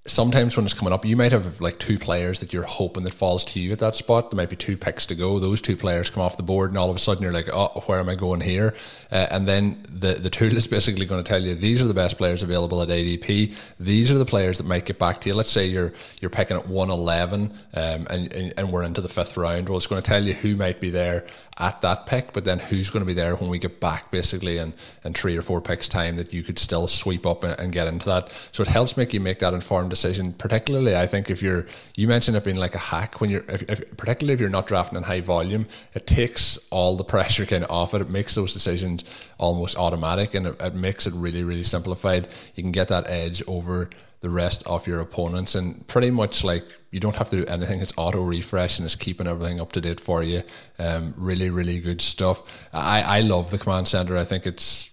sometimes 0.07 0.55
when 0.57 0.67
it's 0.67 0.75
coming 0.75 0.93
up, 0.93 1.05
you 1.05 1.17
might 1.17 1.33
have 1.33 1.61
like 1.61 1.79
two 1.79 1.99
players 1.99 2.41
that 2.41 2.53
you're 2.53 2.65
hoping 2.65 3.05
that 3.05 3.15
falls 3.15 3.45
to 3.45 3.61
you 3.61 3.73
at 3.73 3.79
that 3.79 3.95
spot. 3.95 4.31
There 4.31 4.37
might 4.37 4.51
be 4.51 4.57
two 4.57 4.77
picks 4.77 5.07
to 5.07 5.15
go. 5.15 5.39
Those 5.39 5.63
two 5.63 5.77
players 5.77 6.11
come 6.11 6.23
off 6.23 6.37
the 6.37 6.43
board, 6.43 6.71
and 6.71 6.79
all 6.79 6.91
of 6.91 6.97
a 6.97 6.99
sudden 6.99 7.23
you're 7.23 7.33
like, 7.33 7.49
oh, 7.53 7.83
where 7.87 7.99
am 7.99 8.09
I 8.09 8.15
going 8.15 8.41
here? 8.41 8.75
Uh, 9.11 9.27
and 9.31 9.49
then 9.49 9.83
the 9.89 10.15
the 10.15 10.31
tool 10.31 10.55
is 10.57 10.67
basically 10.75 11.07
going 11.07 11.23
to 11.23 11.29
tell 11.29 11.43
you 11.43 11.55
these 11.55 11.81
are 11.83 11.89
the 11.89 11.95
best 11.95 12.19
players 12.19 12.43
available 12.43 12.83
at 12.83 12.89
ADP. 12.89 13.57
These 13.81 14.11
are 14.13 14.19
the 14.19 14.27
players 14.27 14.59
that 14.59 14.67
might 14.67 14.85
get 14.85 14.99
back 14.99 15.21
to 15.23 15.29
you. 15.31 15.35
Let's 15.35 15.51
say 15.51 15.67
you're 15.67 15.93
you're 16.21 16.31
picking 16.31 16.57
at 16.57 16.69
one 16.69 16.91
eleven, 16.91 17.53
um, 17.73 18.07
and, 18.11 18.33
and 18.33 18.55
and 18.57 18.73
we're 18.73 18.83
into 18.83 19.01
the 19.01 19.09
fifth 19.09 19.37
round. 19.37 19.69
Well, 19.69 19.79
it's 19.79 19.87
going 19.87 20.03
to 20.03 20.09
tell 20.09 20.23
you 20.23 20.35
who 20.35 20.57
might 20.57 20.81
be 20.81 20.91
there 20.91 21.27
at 21.59 21.81
that 21.83 22.07
pick, 22.07 22.33
but 22.33 22.45
then 22.45 22.59
who's 22.59 22.91
going 22.91 23.03
to 23.03 23.07
be 23.07 23.15
there 23.15 23.37
when 23.37 23.49
we 23.49 23.59
get 23.59 23.81
back, 23.81 24.11
basically, 24.11 24.59
in, 24.59 24.75
in 25.05 25.15
three 25.15 25.37
or 25.37 25.43
four 25.43 25.61
picks 25.61 25.89
time 25.89 26.17
that 26.17 26.33
you 26.33 26.43
could 26.43 26.59
still 26.59 26.89
sweep 26.89 27.25
up 27.25 27.45
and, 27.45 27.59
and 27.61 27.73
get 27.73 27.87
into 27.87 28.07
that. 28.07 28.33
So 28.51 28.63
it 28.63 28.69
helps 28.69 28.97
make 28.97 29.15
you 29.15 29.21
make 29.21 29.39
that 29.39 29.55
informed 29.55 29.91
decision. 29.91 30.33
Particularly, 30.33 30.97
I 30.97 31.07
think 31.07 31.31
if 31.31 31.43
you're 31.43 31.67
you 31.95 32.09
mentioned 32.09 32.37
it 32.37 32.45
being 32.45 32.57
like 32.57 32.75
a 32.75 32.79
hack 32.79 33.21
when 33.21 33.31
you're 33.31 33.45
if, 33.49 33.63
if 33.71 33.97
particularly 33.97 34.35
if 34.35 34.41
you're 34.41 34.49
not 34.49 34.67
drafting 34.67 34.97
in 34.97 35.05
high 35.05 35.21
volume, 35.21 35.67
it 35.95 36.07
takes 36.07 36.59
all 36.71 36.97
the 36.97 37.05
pressure 37.15 37.47
kind 37.47 37.65
of 37.65 37.71
off 37.71 37.95
it. 37.95 38.01
It 38.01 38.11
makes 38.11 38.35
those 38.35 38.53
decisions 38.53 39.05
almost 39.39 39.77
automatic, 39.77 40.35
and 40.35 40.47
it, 40.47 40.61
it 40.61 40.75
makes 40.75 41.07
it 41.07 41.15
really 41.15 41.45
really 41.45 41.63
simplified. 41.63 42.29
You 42.55 42.63
can 42.63 42.73
get 42.73 42.89
that 42.89 43.09
edge 43.09 43.43
over 43.47 43.91
the 44.25 44.31
rest 44.31 44.63
of 44.67 44.87
your 44.87 45.01
opponents 45.01 45.55
and 45.55 45.87
pretty 45.87 46.11
much 46.11 46.43
like 46.43 46.65
you 46.91 46.99
don't 46.99 47.15
have 47.17 47.29
to 47.29 47.37
do 47.37 47.45
anything. 47.45 47.81
It's 47.81 47.93
auto 47.99 48.23
refresh 48.23 48.79
and 48.79 48.87
it's 48.87 48.95
keeping 48.95 49.27
everything 49.27 49.61
up 49.61 49.73
to 49.73 49.83
date 49.83 50.01
for 50.01 50.23
you. 50.23 50.43
Um, 50.79 51.13
really 51.19 51.51
really 51.51 51.79
good 51.79 52.01
stuff. 52.01 52.43
I, 52.73 53.03
I 53.03 53.21
love 53.21 53.51
the 53.51 53.59
command 53.59 53.87
center. 53.87 54.17
I 54.17 54.25
think 54.25 54.47
it's 54.47 54.91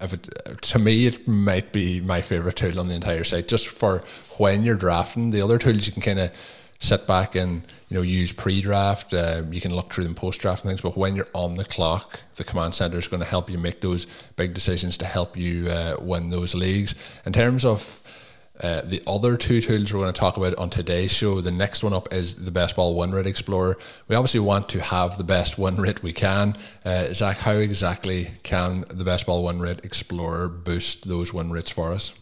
if 0.00 0.14
it 0.14 0.62
to 0.62 0.78
me 0.78 1.06
it 1.06 1.28
might 1.28 1.74
be 1.74 2.00
my 2.00 2.22
favorite 2.22 2.56
tool 2.56 2.80
on 2.80 2.88
the 2.88 2.94
entire 2.94 3.22
site 3.22 3.48
just 3.48 3.68
for 3.68 4.02
when 4.38 4.62
you're 4.62 4.76
drafting. 4.76 5.28
The 5.28 5.42
other 5.42 5.58
tools 5.58 5.86
you 5.86 5.92
can 5.92 6.00
kind 6.00 6.18
of 6.18 6.32
sit 6.80 7.06
back 7.06 7.36
and 7.36 7.62
you 7.88 7.96
know 7.96 8.02
use 8.02 8.32
pre-draft 8.32 9.14
um, 9.14 9.52
you 9.52 9.60
can 9.60 9.74
look 9.74 9.92
through 9.92 10.04
them 10.04 10.14
post-draft 10.14 10.64
and 10.64 10.70
things 10.70 10.80
but 10.80 10.96
when 10.96 11.14
you're 11.14 11.28
on 11.34 11.54
the 11.56 11.64
clock 11.64 12.20
the 12.36 12.44
command 12.44 12.74
center 12.74 12.98
is 12.98 13.06
going 13.06 13.20
to 13.20 13.26
help 13.26 13.48
you 13.48 13.58
make 13.58 13.80
those 13.80 14.06
big 14.36 14.54
decisions 14.54 14.98
to 14.98 15.04
help 15.04 15.36
you 15.36 15.68
uh, 15.68 15.96
win 16.00 16.30
those 16.30 16.54
leagues 16.54 16.94
in 17.24 17.32
terms 17.32 17.64
of 17.64 18.00
uh, 18.62 18.82
the 18.82 19.02
other 19.06 19.36
two 19.36 19.60
tools 19.60 19.92
we're 19.92 20.00
going 20.00 20.12
to 20.12 20.18
talk 20.18 20.36
about 20.36 20.54
on 20.56 20.68
today's 20.68 21.10
show, 21.10 21.40
the 21.40 21.50
next 21.50 21.82
one 21.82 21.94
up 21.94 22.12
is 22.12 22.34
the 22.44 22.50
Best 22.50 22.76
Ball 22.76 22.94
Win 22.94 23.10
Rate 23.10 23.26
Explorer. 23.26 23.78
We 24.06 24.16
obviously 24.16 24.40
want 24.40 24.68
to 24.70 24.82
have 24.82 25.16
the 25.16 25.24
best 25.24 25.58
win 25.58 25.76
rate 25.76 26.02
we 26.02 26.12
can. 26.12 26.56
Uh, 26.84 27.12
Zach, 27.14 27.38
how 27.38 27.54
exactly 27.54 28.32
can 28.42 28.84
the 28.90 29.04
Best 29.04 29.24
Ball 29.24 29.44
Win 29.44 29.60
Rate 29.60 29.82
Explorer 29.82 30.48
boost 30.48 31.08
those 31.08 31.32
win 31.32 31.50
rates 31.50 31.70
for 31.70 31.90
us? 31.92 32.12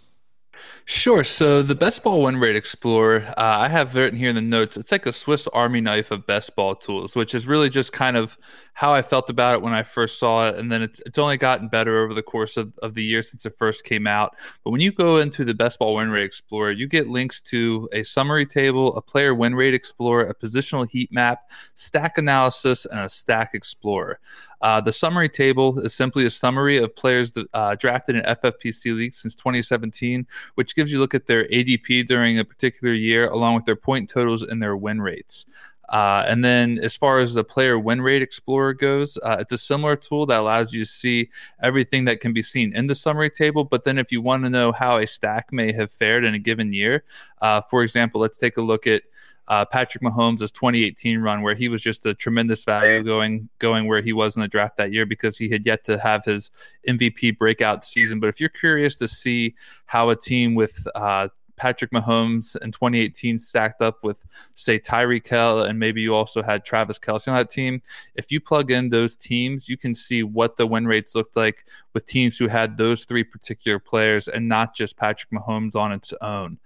Sure. 0.90 1.22
So 1.22 1.61
the 1.61 1.74
best 1.74 2.03
ball 2.03 2.22
win 2.22 2.38
rate 2.38 2.57
explorer, 2.57 3.22
uh, 3.37 3.59
I 3.59 3.68
have 3.68 3.94
written 3.94 4.18
here 4.18 4.31
in 4.31 4.35
the 4.35 4.40
notes. 4.40 4.79
It's 4.79 4.90
like 4.90 5.05
a 5.05 5.12
Swiss 5.12 5.46
Army 5.48 5.83
knife 5.83 6.11
of 6.11 6.27
best 6.27 6.57
ball 6.57 6.74
tools, 6.74 7.14
which 7.14 7.35
is 7.35 7.46
really 7.46 7.68
just 7.68 7.92
kind 7.92 8.16
of 8.16 8.38
how 8.72 8.94
I 8.94 9.03
felt 9.03 9.29
about 9.29 9.57
it 9.57 9.61
when 9.61 9.74
I 9.74 9.83
first 9.83 10.18
saw 10.18 10.48
it, 10.48 10.55
and 10.55 10.72
then 10.72 10.81
it's 10.81 11.03
it's 11.05 11.18
only 11.18 11.37
gotten 11.37 11.68
better 11.68 12.03
over 12.03 12.14
the 12.14 12.22
course 12.22 12.57
of, 12.57 12.79
of 12.79 12.94
the 12.94 13.03
year 13.03 13.22
since 13.22 13.44
it 13.44 13.55
first 13.59 13.85
came 13.85 14.07
out. 14.07 14.35
But 14.64 14.70
when 14.70 14.81
you 14.81 14.90
go 14.90 15.18
into 15.18 15.44
the 15.44 15.53
best 15.53 15.79
ball 15.79 15.96
win 15.96 16.11
rate 16.11 16.24
explorer, 16.24 16.70
you 16.70 16.87
get 16.87 17.07
links 17.07 17.42
to 17.42 17.90
a 17.92 18.03
summary 18.03 18.46
table, 18.46 18.96
a 18.96 19.03
player 19.03 19.35
win 19.35 19.57
rate 19.57 19.74
explorer, 19.74 20.27
a 20.27 20.35
positional 20.35 20.88
heat 20.88 21.12
map, 21.12 21.51
stack 21.74 22.16
analysis, 22.16 22.87
and 22.87 22.98
a 22.98 23.11
stack 23.11 23.51
explorer. 23.53 24.20
Uh, 24.61 24.81
the 24.81 24.92
summary 24.92 25.29
table 25.29 25.79
is 25.81 25.94
simply 25.94 26.24
a 26.27 26.31
summary 26.31 26.79
of 26.79 26.94
players 26.96 27.33
uh, 27.53 27.74
drafted 27.77 28.16
in 28.16 28.22
FFPC 28.22 28.96
leagues 28.96 29.18
since 29.18 29.37
2017, 29.37 30.27
which 30.57 30.74
gives 30.79 30.93
you 30.93 30.99
a 30.99 31.03
look 31.03 31.14
at 31.14 31.27
their 31.27 31.45
ADP 31.49 32.07
during 32.07 32.38
a 32.38 32.45
particular 32.45 32.95
year, 32.95 33.27
along 33.29 33.57
with 33.57 33.64
their 33.64 33.75
point 33.75 34.09
totals 34.09 34.45
and 34.45 34.62
their 34.62 34.77
win 34.77 35.01
rates. 35.01 35.45
Uh, 35.88 36.23
and 36.29 36.45
then, 36.45 36.79
as 36.79 36.97
far 36.97 37.19
as 37.19 37.35
the 37.35 37.43
player 37.43 37.77
win 37.77 38.01
rate 38.01 38.23
explorer 38.23 38.73
goes, 38.75 39.19
uh, 39.25 39.38
it's 39.41 39.53
a 39.53 39.59
similar 39.59 39.97
tool 39.97 40.25
that 40.27 40.38
allows 40.38 40.73
you 40.73 40.85
to 40.85 40.91
see 40.91 41.31
everything 41.61 42.05
that 42.05 42.21
can 42.21 42.33
be 42.33 42.43
seen 42.43 42.77
in 42.77 42.87
the 42.87 42.95
summary 42.95 43.31
table. 43.31 43.64
But 43.64 43.83
then, 43.83 43.99
if 43.99 44.12
you 44.12 44.23
want 44.23 44.45
to 44.45 44.51
know 44.51 44.71
how 44.71 44.99
a 44.99 45.07
stack 45.07 45.53
may 45.53 45.73
have 45.73 45.91
fared 45.91 46.25
in 46.25 46.35
a 46.35 46.38
given 46.38 46.73
year, 46.73 47.03
uh, 47.41 47.62
for 47.62 47.83
example, 47.83 48.21
let's 48.21 48.38
take 48.38 48.57
a 48.57 48.62
look 48.62 48.87
at 48.87 49.03
uh, 49.48 49.64
Patrick 49.64 50.02
Mahomes' 50.02 50.52
2018 50.52 51.20
run, 51.20 51.42
where 51.42 51.54
he 51.54 51.68
was 51.68 51.82
just 51.82 52.04
a 52.06 52.14
tremendous 52.14 52.64
value 52.64 53.02
going 53.02 53.48
going 53.58 53.88
where 53.88 54.02
he 54.02 54.12
was 54.12 54.37
in 54.37 54.42
the 54.42 54.48
draft 54.48 54.76
that 54.76 54.92
year 54.92 55.06
because 55.06 55.38
he 55.38 55.48
had 55.48 55.64
yet 55.64 55.84
to 55.84 55.98
have 55.98 56.24
his 56.24 56.50
MVP 56.87 57.38
breakout 57.38 57.84
season. 57.84 58.20
But 58.20 58.28
if 58.28 58.40
you're 58.40 58.50
curious 58.50 58.98
to 58.98 59.08
see 59.08 59.54
how 59.87 60.11
a 60.11 60.16
team 60.16 60.54
with 60.54 60.87
uh, 60.94 61.28
Patrick 61.59 61.90
Mahomes 61.90 62.57
in 62.62 62.73
2018 62.73 63.38
stacked 63.38 63.83
up 63.83 64.03
with, 64.03 64.27
say, 64.55 64.79
Tyreek 64.79 65.27
Hill, 65.27 65.62
and 65.62 65.79
maybe 65.79 66.01
you 66.01 66.14
also 66.14 66.42
had 66.42 66.64
Travis 66.64 66.99
Kelce 66.99 67.29
on 67.29 67.35
that 67.35 67.51
team. 67.51 67.83
If 68.14 68.31
you 68.33 68.40
plug 68.40 68.71
in 68.71 68.88
those 68.88 69.16
teams, 69.16 69.68
you 69.68 69.77
can 69.77 69.94
see 69.94 70.23
what 70.23 70.57
the 70.57 70.66
win 70.66 70.87
rates 70.87 71.14
looked 71.14 71.37
like 71.37 71.64
with 71.92 72.07
teams 72.07 72.38
who 72.38 72.49
had 72.49 72.79
those 72.79 73.05
three 73.05 73.25
particular 73.25 73.79
players 73.79 74.29
and 74.29 74.49
not 74.49 74.75
just 74.75 74.97
Patrick 74.97 75.31
Mahomes 75.31 75.75
on 75.75 75.92
its 75.92 76.14
own. 76.21 76.59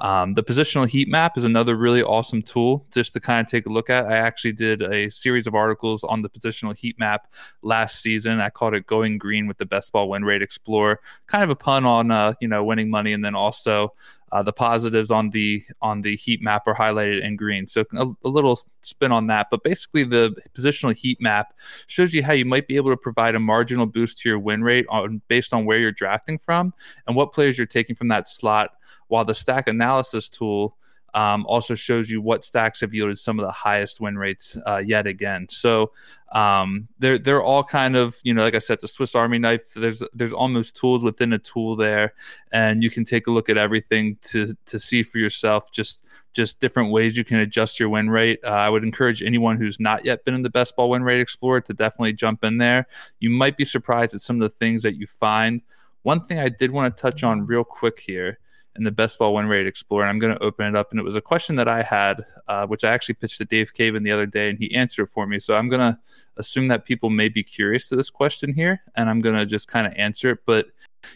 Um, 0.00 0.32
the 0.32 0.42
positional 0.42 0.88
heat 0.88 1.08
map 1.08 1.36
is 1.36 1.44
another 1.44 1.76
really 1.76 2.02
awesome 2.02 2.40
tool 2.40 2.86
just 2.92 3.12
to 3.12 3.20
kind 3.20 3.46
of 3.46 3.50
take 3.50 3.66
a 3.66 3.68
look 3.68 3.90
at. 3.90 4.06
I 4.06 4.16
actually 4.16 4.52
did 4.52 4.82
a 4.82 5.10
series 5.10 5.46
of 5.46 5.54
articles 5.54 6.02
on 6.02 6.22
the 6.22 6.30
positional 6.30 6.76
heat 6.76 6.98
map 6.98 7.30
last 7.62 8.00
season. 8.00 8.40
I 8.40 8.48
called 8.48 8.74
it 8.74 8.86
"Going 8.86 9.18
Green 9.18 9.46
with 9.46 9.58
the 9.58 9.66
Best 9.66 9.92
Ball 9.92 10.08
Win 10.08 10.24
Rate 10.24 10.40
Explorer," 10.40 11.00
kind 11.26 11.44
of 11.44 11.50
a 11.50 11.56
pun 11.56 11.84
on 11.84 12.10
uh, 12.10 12.32
you 12.40 12.48
know 12.48 12.64
winning 12.64 12.88
money, 12.88 13.12
and 13.12 13.22
then 13.22 13.34
also 13.34 13.92
uh, 14.32 14.42
the 14.42 14.52
positives 14.52 15.10
on 15.10 15.30
the 15.30 15.62
on 15.82 16.02
the 16.02 16.16
heat 16.16 16.40
map 16.40 16.66
are 16.66 16.74
highlighted 16.74 17.24
in 17.24 17.36
green. 17.36 17.66
So 17.66 17.84
a, 17.94 18.06
a, 18.24 18.28
little 18.28 18.58
spin 18.82 19.12
on 19.12 19.26
that, 19.26 19.48
but 19.50 19.64
basically 19.64 20.04
the 20.04 20.36
positional 20.54 20.96
heat 20.96 21.20
map 21.20 21.54
shows 21.86 22.14
you 22.14 22.22
how 22.22 22.32
you 22.32 22.44
might 22.44 22.68
be 22.68 22.76
able 22.76 22.90
to 22.90 22.96
provide 22.96 23.34
a 23.34 23.40
marginal 23.40 23.86
boost 23.86 24.18
to 24.18 24.28
your 24.28 24.38
win 24.38 24.62
rate 24.62 24.86
on 24.88 25.20
based 25.28 25.52
on 25.52 25.64
where 25.64 25.78
you're 25.78 25.92
drafting 25.92 26.38
from 26.38 26.72
and 27.06 27.16
what 27.16 27.32
players 27.32 27.58
you're 27.58 27.66
taking 27.66 27.96
from 27.96 28.08
that 28.08 28.28
slot 28.28 28.70
while 29.08 29.24
the 29.24 29.34
stack 29.34 29.68
analysis 29.68 30.28
tool 30.28 30.76
um, 31.14 31.44
also 31.46 31.74
shows 31.74 32.10
you 32.10 32.20
what 32.20 32.44
stacks 32.44 32.80
have 32.80 32.94
yielded 32.94 33.18
some 33.18 33.38
of 33.38 33.46
the 33.46 33.52
highest 33.52 34.00
win 34.00 34.16
rates 34.16 34.56
uh, 34.66 34.82
yet 34.84 35.06
again. 35.06 35.46
So 35.48 35.92
um, 36.32 36.88
they're 36.98 37.18
they're 37.18 37.42
all 37.42 37.64
kind 37.64 37.96
of 37.96 38.18
you 38.22 38.32
know 38.34 38.42
like 38.42 38.54
I 38.54 38.58
said, 38.58 38.74
it's 38.74 38.84
a 38.84 38.88
Swiss 38.88 39.14
Army 39.14 39.38
knife. 39.38 39.74
There's 39.74 40.02
there's 40.12 40.32
almost 40.32 40.76
tools 40.76 41.02
within 41.02 41.32
a 41.32 41.38
tool 41.38 41.76
there, 41.76 42.14
and 42.52 42.82
you 42.82 42.90
can 42.90 43.04
take 43.04 43.26
a 43.26 43.30
look 43.30 43.48
at 43.48 43.56
everything 43.56 44.16
to 44.22 44.54
to 44.66 44.78
see 44.78 45.02
for 45.02 45.18
yourself 45.18 45.70
just 45.72 46.06
just 46.32 46.60
different 46.60 46.92
ways 46.92 47.16
you 47.16 47.24
can 47.24 47.38
adjust 47.38 47.80
your 47.80 47.88
win 47.88 48.08
rate. 48.08 48.38
Uh, 48.44 48.50
I 48.50 48.68
would 48.68 48.84
encourage 48.84 49.22
anyone 49.22 49.56
who's 49.56 49.80
not 49.80 50.04
yet 50.04 50.24
been 50.24 50.34
in 50.34 50.42
the 50.42 50.50
Best 50.50 50.76
Ball 50.76 50.90
Win 50.90 51.02
Rate 51.02 51.20
Explorer 51.20 51.60
to 51.62 51.74
definitely 51.74 52.12
jump 52.12 52.44
in 52.44 52.58
there. 52.58 52.86
You 53.18 53.30
might 53.30 53.56
be 53.56 53.64
surprised 53.64 54.14
at 54.14 54.20
some 54.20 54.36
of 54.36 54.42
the 54.42 54.56
things 54.56 54.82
that 54.82 54.96
you 54.96 55.06
find. 55.06 55.62
One 56.02 56.20
thing 56.20 56.38
I 56.38 56.48
did 56.48 56.70
want 56.70 56.96
to 56.96 57.00
touch 57.00 57.24
on 57.24 57.46
real 57.46 57.64
quick 57.64 57.98
here 57.98 58.38
in 58.76 58.84
the 58.84 58.90
Best 58.90 59.18
Ball 59.18 59.34
Win 59.34 59.46
Rate 59.46 59.66
Explorer. 59.66 60.04
And 60.04 60.10
I'm 60.10 60.18
going 60.18 60.34
to 60.34 60.42
open 60.42 60.66
it 60.66 60.76
up. 60.76 60.90
And 60.90 61.00
it 61.00 61.02
was 61.02 61.16
a 61.16 61.20
question 61.20 61.56
that 61.56 61.68
I 61.68 61.82
had, 61.82 62.24
uh, 62.48 62.66
which 62.66 62.84
I 62.84 62.92
actually 62.92 63.16
pitched 63.16 63.38
to 63.38 63.44
Dave 63.44 63.72
Caban 63.74 64.04
the 64.04 64.12
other 64.12 64.26
day, 64.26 64.48
and 64.50 64.58
he 64.58 64.74
answered 64.74 65.10
for 65.10 65.26
me. 65.26 65.38
So 65.38 65.56
I'm 65.56 65.68
going 65.68 65.80
to 65.80 65.98
assume 66.36 66.68
that 66.68 66.84
people 66.84 67.10
may 67.10 67.28
be 67.28 67.42
curious 67.42 67.88
to 67.88 67.96
this 67.96 68.10
question 68.10 68.54
here, 68.54 68.82
and 68.96 69.10
I'm 69.10 69.20
going 69.20 69.36
to 69.36 69.46
just 69.46 69.68
kind 69.68 69.86
of 69.86 69.92
answer 69.96 70.30
it. 70.30 70.38
But 70.46 70.68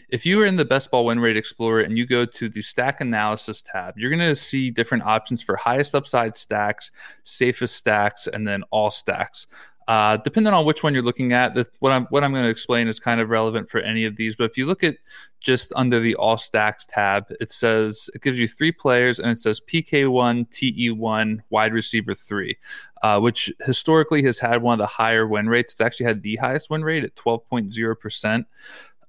if 0.09 0.25
you 0.25 0.41
are 0.41 0.45
in 0.45 0.55
the 0.55 0.65
Best 0.65 0.91
Ball 0.91 1.05
Win 1.05 1.19
Rate 1.19 1.37
Explorer 1.37 1.81
and 1.81 1.97
you 1.97 2.05
go 2.05 2.25
to 2.25 2.49
the 2.49 2.61
Stack 2.61 3.01
Analysis 3.01 3.61
tab, 3.61 3.97
you're 3.97 4.09
going 4.09 4.19
to 4.19 4.35
see 4.35 4.71
different 4.71 5.03
options 5.03 5.41
for 5.41 5.55
highest 5.55 5.95
upside 5.95 6.35
stacks, 6.35 6.91
safest 7.23 7.75
stacks, 7.75 8.27
and 8.27 8.47
then 8.47 8.63
all 8.71 8.91
stacks. 8.91 9.47
Uh, 9.87 10.17
depending 10.17 10.51
on 10.51 10.65
which 10.65 10.81
one 10.81 10.95
you're 10.95 11.03
looking 11.03 11.31
at, 11.31 11.53
the, 11.53 11.65
what 11.79 11.91
I'm 11.91 12.05
what 12.05 12.23
I'm 12.23 12.31
going 12.31 12.43
to 12.43 12.49
explain 12.49 12.87
is 12.87 12.99
kind 12.99 13.21
of 13.21 13.29
relevant 13.29 13.69
for 13.69 13.79
any 13.79 14.05
of 14.05 14.15
these. 14.15 14.35
But 14.35 14.45
if 14.45 14.57
you 14.57 14.65
look 14.65 14.83
at 14.83 14.97
just 15.39 15.71
under 15.75 15.99
the 15.99 16.15
All 16.15 16.37
Stacks 16.37 16.87
tab, 16.87 17.25
it 17.39 17.51
says 17.51 18.09
it 18.15 18.23
gives 18.23 18.39
you 18.39 18.47
three 18.47 18.71
players, 18.71 19.19
and 19.19 19.29
it 19.29 19.37
says 19.37 19.61
PK1, 19.61 20.49
TE1, 20.49 21.39
wide 21.51 21.73
receiver 21.73 22.15
three, 22.15 22.57
uh, 23.03 23.19
which 23.19 23.53
historically 23.63 24.23
has 24.23 24.39
had 24.39 24.63
one 24.63 24.73
of 24.73 24.79
the 24.79 24.87
higher 24.87 25.27
win 25.27 25.47
rates. 25.47 25.73
It's 25.73 25.81
actually 25.81 26.07
had 26.07 26.23
the 26.23 26.37
highest 26.37 26.71
win 26.71 26.83
rate 26.83 27.03
at 27.03 27.15
12.0 27.15 27.99
percent. 27.99 28.47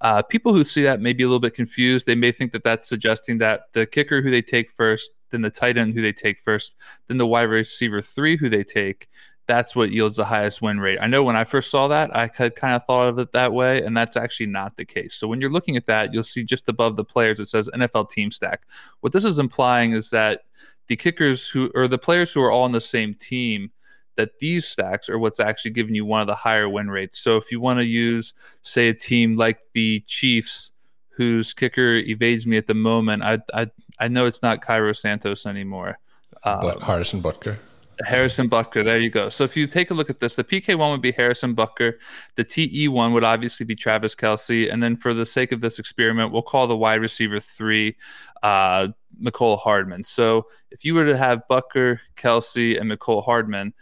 Uh, 0.03 0.21
people 0.23 0.53
who 0.53 0.63
see 0.63 0.83
that 0.83 1.01
may 1.01 1.15
be 1.15 1.23
a 1.23 1.27
little 1.27 1.41
bit 1.41 1.55
confused. 1.55 2.05
They 2.05 2.15
may 2.15 2.33
think 2.33 2.53
that 2.53 2.65
that's 2.65 2.87
suggesting 2.87 3.39
that 3.39 3.73
the 3.73 3.87
kicker 3.87 4.21
who 4.21 4.31
they 4.31 4.43
take 4.43 4.71
first, 4.71 5.13
then 5.31 5.41
the 5.41 5.51
tight 5.51 5.79
end 5.79 5.95
who 5.95 6.03
they 6.03 6.13
take 6.13 6.41
first, 6.41 6.77
then 7.09 7.17
the 7.17 7.27
wide 7.27 7.45
receiver 7.45 8.03
three 8.03 8.37
who 8.37 8.51
they 8.51 8.63
take, 8.63 9.09
that's 9.47 9.77
what 9.77 9.93
yields 9.93 10.17
the 10.17 10.25
highest 10.25 10.61
win 10.61 10.81
rate. 10.81 10.99
I 11.01 11.07
know 11.07 11.23
when 11.23 11.37
I 11.37 11.45
first 11.45 11.71
saw 11.71 11.89
that, 11.89 12.15
I 12.15 12.31
had 12.35 12.57
kind 12.57 12.75
of 12.75 12.85
thought 12.85 13.09
of 13.09 13.19
it 13.19 13.33
that 13.33 13.53
way, 13.53 13.83
and 13.83 13.97
that's 13.97 14.17
actually 14.17 14.47
not 14.47 14.77
the 14.77 14.85
case. 14.85 15.15
So 15.15 15.29
when 15.29 15.41
you're 15.41 15.51
looking 15.51 15.77
at 15.77 15.87
that, 15.87 16.13
you'll 16.13 16.25
see 16.25 16.43
just 16.43 16.69
above 16.69 16.97
the 16.97 17.05
players 17.05 17.39
it 17.39 17.47
says 17.47 17.71
NFL 17.73 18.11
team 18.11 18.31
stack. 18.31 18.63
What 19.01 19.13
this 19.13 19.25
is 19.25 19.39
implying 19.39 19.93
is 19.93 20.11
that 20.11 20.43
the 20.89 20.97
kickers 20.97 21.49
who 21.49 21.71
or 21.75 21.89
the 21.89 21.99
players 21.99 22.33
who 22.33 22.43
are 22.43 22.51
all 22.51 22.65
on 22.65 22.73
the 22.73 22.81
same 22.81 23.15
team 23.15 23.71
that 24.17 24.39
these 24.39 24.67
stacks 24.67 25.09
are 25.09 25.19
what's 25.19 25.41
actually 25.41 25.71
giving 25.73 25.95
you 25.95 26.05
one 26.05 26.21
of 26.21 26.27
the 26.27 26.35
higher 26.35 26.69
win 26.69 26.89
rates. 26.91 27.19
So 27.19 27.37
if 27.37 27.53
you 27.53 27.61
want 27.61 27.79
to 27.79 27.85
use 27.85 28.35
say 28.63 28.89
a 28.89 28.95
team 28.95 29.37
like 29.37 29.61
the 29.75 30.01
Chiefs 30.07 30.73
whose 31.11 31.55
kicker 31.55 31.95
evades 31.95 32.47
me 32.47 32.57
at 32.57 32.67
the 32.67 32.75
moment, 32.75 33.23
I 33.23 33.39
I 33.55 33.71
I 33.99 34.09
know 34.09 34.27
it's 34.27 34.43
not 34.43 34.61
Cairo 34.61 34.93
Santos 34.93 35.47
anymore. 35.47 35.99
But 36.43 36.77
um, 36.77 36.81
Harrison 36.83 37.23
Butker. 37.23 37.59
Harrison 38.05 38.49
Butker. 38.51 38.85
There 38.85 38.99
you 38.99 39.11
go. 39.11 39.29
So 39.29 39.45
if 39.45 39.57
you 39.57 39.67
take 39.67 39.91
a 39.91 39.95
look 39.95 40.11
at 40.11 40.21
this, 40.21 40.35
the 40.35 40.45
PK 40.45 40.77
one 40.77 40.91
would 40.91 41.01
be 41.01 41.13
Harrison 41.13 41.55
Butker. 41.57 41.95
The 42.35 42.45
TE 42.45 42.89
one 42.89 43.13
would 43.13 43.25
obviously 43.25 43.65
be 43.65 43.75
Travis 43.75 44.15
Kelce. 44.15 44.71
And 44.71 44.83
then 44.83 44.97
for 44.97 45.15
the 45.15 45.27
sake 45.27 45.53
of 45.53 45.61
this 45.61 45.79
experiment, 45.79 46.33
we'll 46.33 46.43
call 46.43 46.67
the 46.67 46.77
wide 46.77 47.01
receiver 47.01 47.41
three 47.41 47.97
uh, 48.43 48.89
Mecole 49.23 49.59
Hardman. 49.59 50.05
So 50.05 50.47
if 50.71 50.85
you 50.85 50.95
were 50.95 51.07
to 51.07 51.17
have 51.17 51.43
Butker, 51.51 52.01
Kelsey, 52.17 52.77
and 52.77 52.91
Mecole 52.91 53.25
Hardman, 53.25 53.73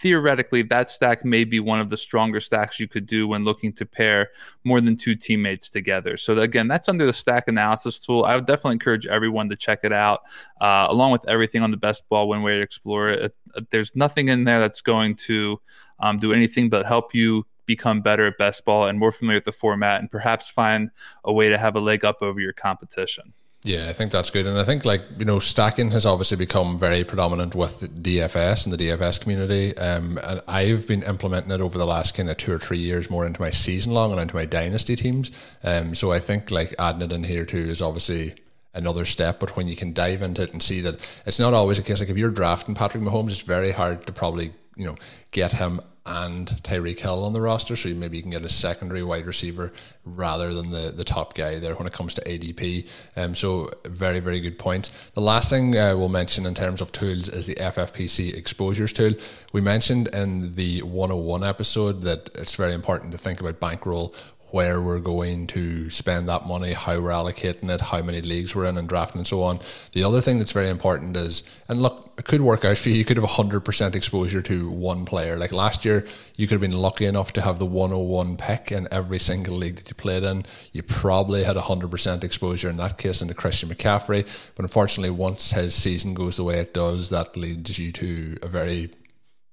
theoretically, 0.00 0.62
that 0.62 0.88
stack 0.88 1.24
may 1.24 1.44
be 1.44 1.60
one 1.60 1.78
of 1.78 1.90
the 1.90 1.96
stronger 1.96 2.40
stacks 2.40 2.80
you 2.80 2.88
could 2.88 3.06
do 3.06 3.28
when 3.28 3.44
looking 3.44 3.70
to 3.74 3.84
pair 3.84 4.30
more 4.64 4.80
than 4.80 4.96
two 4.96 5.14
teammates 5.14 5.68
together. 5.68 6.16
So, 6.16 6.38
again, 6.40 6.68
that's 6.68 6.88
under 6.88 7.04
the 7.04 7.12
stack 7.12 7.48
analysis 7.48 7.98
tool. 7.98 8.24
I 8.24 8.34
would 8.34 8.46
definitely 8.46 8.74
encourage 8.74 9.06
everyone 9.06 9.50
to 9.50 9.56
check 9.56 9.80
it 9.82 9.92
out, 9.92 10.22
uh, 10.60 10.86
along 10.88 11.12
with 11.12 11.28
everything 11.28 11.62
on 11.62 11.70
the 11.70 11.76
best 11.76 12.08
ball 12.08 12.28
win 12.28 12.42
rate 12.42 12.62
explore 12.62 13.10
It, 13.10 13.34
uh, 13.54 13.60
there's 13.70 13.94
nothing 13.94 14.28
in 14.28 14.44
there 14.44 14.58
that's 14.60 14.80
going 14.80 15.16
to 15.16 15.60
um, 15.98 16.18
do 16.18 16.32
anything 16.32 16.70
but 16.70 16.86
help 16.86 17.14
you 17.14 17.44
become 17.66 18.00
better 18.00 18.26
at 18.26 18.38
best 18.38 18.64
ball 18.64 18.86
and 18.86 18.98
more 18.98 19.12
familiar 19.12 19.36
with 19.36 19.44
the 19.44 19.52
format 19.52 20.00
and 20.00 20.10
perhaps 20.10 20.50
find 20.50 20.90
a 21.24 21.32
way 21.32 21.48
to 21.50 21.58
have 21.58 21.76
a 21.76 21.80
leg 21.80 22.04
up 22.04 22.22
over 22.22 22.40
your 22.40 22.52
competition. 22.52 23.32
Yeah, 23.62 23.88
I 23.90 23.92
think 23.92 24.10
that's 24.10 24.30
good. 24.30 24.46
And 24.46 24.58
I 24.58 24.64
think, 24.64 24.86
like, 24.86 25.02
you 25.18 25.26
know, 25.26 25.38
stacking 25.38 25.90
has 25.90 26.06
obviously 26.06 26.38
become 26.38 26.78
very 26.78 27.04
predominant 27.04 27.54
with 27.54 28.02
DFS 28.02 28.64
and 28.64 28.72
the 28.72 28.78
DFS 28.78 29.20
community. 29.20 29.76
Um, 29.76 30.18
and 30.24 30.40
I've 30.48 30.86
been 30.86 31.02
implementing 31.02 31.50
it 31.50 31.60
over 31.60 31.76
the 31.76 31.84
last 31.84 32.14
kind 32.14 32.30
of 32.30 32.38
two 32.38 32.52
or 32.52 32.58
three 32.58 32.78
years 32.78 33.10
more 33.10 33.26
into 33.26 33.38
my 33.38 33.50
season 33.50 33.92
long 33.92 34.12
and 34.12 34.20
into 34.20 34.34
my 34.34 34.46
dynasty 34.46 34.96
teams. 34.96 35.30
Um, 35.62 35.94
so 35.94 36.10
I 36.10 36.20
think, 36.20 36.50
like, 36.50 36.74
adding 36.78 37.02
it 37.02 37.12
in 37.12 37.24
here 37.24 37.44
too 37.44 37.58
is 37.58 37.82
obviously 37.82 38.34
another 38.72 39.04
step. 39.04 39.38
But 39.38 39.54
when 39.56 39.68
you 39.68 39.76
can 39.76 39.92
dive 39.92 40.22
into 40.22 40.42
it 40.42 40.54
and 40.54 40.62
see 40.62 40.80
that 40.80 40.98
it's 41.26 41.38
not 41.38 41.52
always 41.52 41.78
a 41.78 41.82
case, 41.82 42.00
like, 42.00 42.08
if 42.08 42.16
you're 42.16 42.30
drafting 42.30 42.74
Patrick 42.74 43.02
Mahomes, 43.02 43.32
it's 43.32 43.40
very 43.40 43.72
hard 43.72 44.06
to 44.06 44.12
probably, 44.12 44.54
you 44.76 44.86
know, 44.86 44.96
get 45.32 45.52
him 45.52 45.82
and 46.06 46.48
Tyreek 46.62 47.00
Hill 47.00 47.24
on 47.24 47.32
the 47.32 47.40
roster, 47.40 47.76
so 47.76 47.88
maybe 47.90 48.16
you 48.16 48.22
can 48.22 48.32
get 48.32 48.44
a 48.44 48.48
secondary 48.48 49.02
wide 49.02 49.26
receiver 49.26 49.72
rather 50.04 50.54
than 50.54 50.70
the, 50.70 50.92
the 50.94 51.04
top 51.04 51.34
guy 51.34 51.58
there 51.58 51.74
when 51.74 51.86
it 51.86 51.92
comes 51.92 52.14
to 52.14 52.22
ADP. 52.22 52.88
Um, 53.16 53.34
so 53.34 53.70
very 53.84 54.20
very 54.20 54.40
good 54.40 54.58
point. 54.58 54.90
The 55.14 55.20
last 55.20 55.50
thing 55.50 55.76
uh, 55.76 55.96
we'll 55.96 56.08
mention 56.08 56.46
in 56.46 56.54
terms 56.54 56.80
of 56.80 56.92
tools 56.92 57.28
is 57.28 57.46
the 57.46 57.54
FFPC 57.56 58.34
exposures 58.36 58.92
tool. 58.92 59.14
We 59.52 59.60
mentioned 59.60 60.08
in 60.14 60.54
the 60.54 60.82
101 60.82 61.44
episode 61.44 62.02
that 62.02 62.30
it's 62.34 62.54
very 62.54 62.72
important 62.74 63.12
to 63.12 63.18
think 63.18 63.40
about 63.40 63.60
bankroll 63.60 64.14
where 64.52 64.80
we're 64.80 65.00
going 65.00 65.46
to 65.48 65.90
spend 65.90 66.28
that 66.28 66.46
money, 66.46 66.72
how 66.72 66.98
we're 67.00 67.10
allocating 67.10 67.70
it, 67.70 67.80
how 67.80 68.02
many 68.02 68.20
leagues 68.20 68.54
we're 68.54 68.64
in 68.64 68.76
and 68.76 68.88
drafting 68.88 69.20
and 69.20 69.26
so 69.26 69.42
on. 69.42 69.60
The 69.92 70.04
other 70.04 70.20
thing 70.20 70.38
that's 70.38 70.52
very 70.52 70.68
important 70.68 71.16
is, 71.16 71.42
and 71.68 71.80
look, 71.80 72.12
it 72.18 72.24
could 72.24 72.40
work 72.40 72.64
out 72.64 72.76
for 72.76 72.90
you. 72.90 72.96
You 72.96 73.04
could 73.04 73.16
have 73.16 73.26
100% 73.26 73.94
exposure 73.94 74.42
to 74.42 74.68
one 74.68 75.04
player. 75.04 75.36
Like 75.36 75.52
last 75.52 75.84
year, 75.84 76.06
you 76.36 76.46
could 76.46 76.54
have 76.54 76.60
been 76.60 76.72
lucky 76.72 77.06
enough 77.06 77.32
to 77.34 77.40
have 77.40 77.58
the 77.58 77.66
101 77.66 78.36
pick 78.36 78.72
in 78.72 78.88
every 78.90 79.18
single 79.18 79.56
league 79.56 79.76
that 79.76 79.88
you 79.88 79.94
played 79.94 80.22
in. 80.22 80.44
You 80.72 80.82
probably 80.82 81.44
had 81.44 81.56
100% 81.56 82.24
exposure 82.24 82.68
in 82.68 82.76
that 82.76 82.98
case 82.98 83.22
into 83.22 83.34
Christian 83.34 83.68
McCaffrey. 83.68 84.26
But 84.54 84.64
unfortunately, 84.64 85.10
once 85.10 85.52
his 85.52 85.74
season 85.74 86.12
goes 86.12 86.36
the 86.36 86.44
way 86.44 86.58
it 86.58 86.74
does, 86.74 87.08
that 87.08 87.36
leads 87.36 87.78
you 87.78 87.92
to 87.92 88.38
a 88.42 88.48
very 88.48 88.90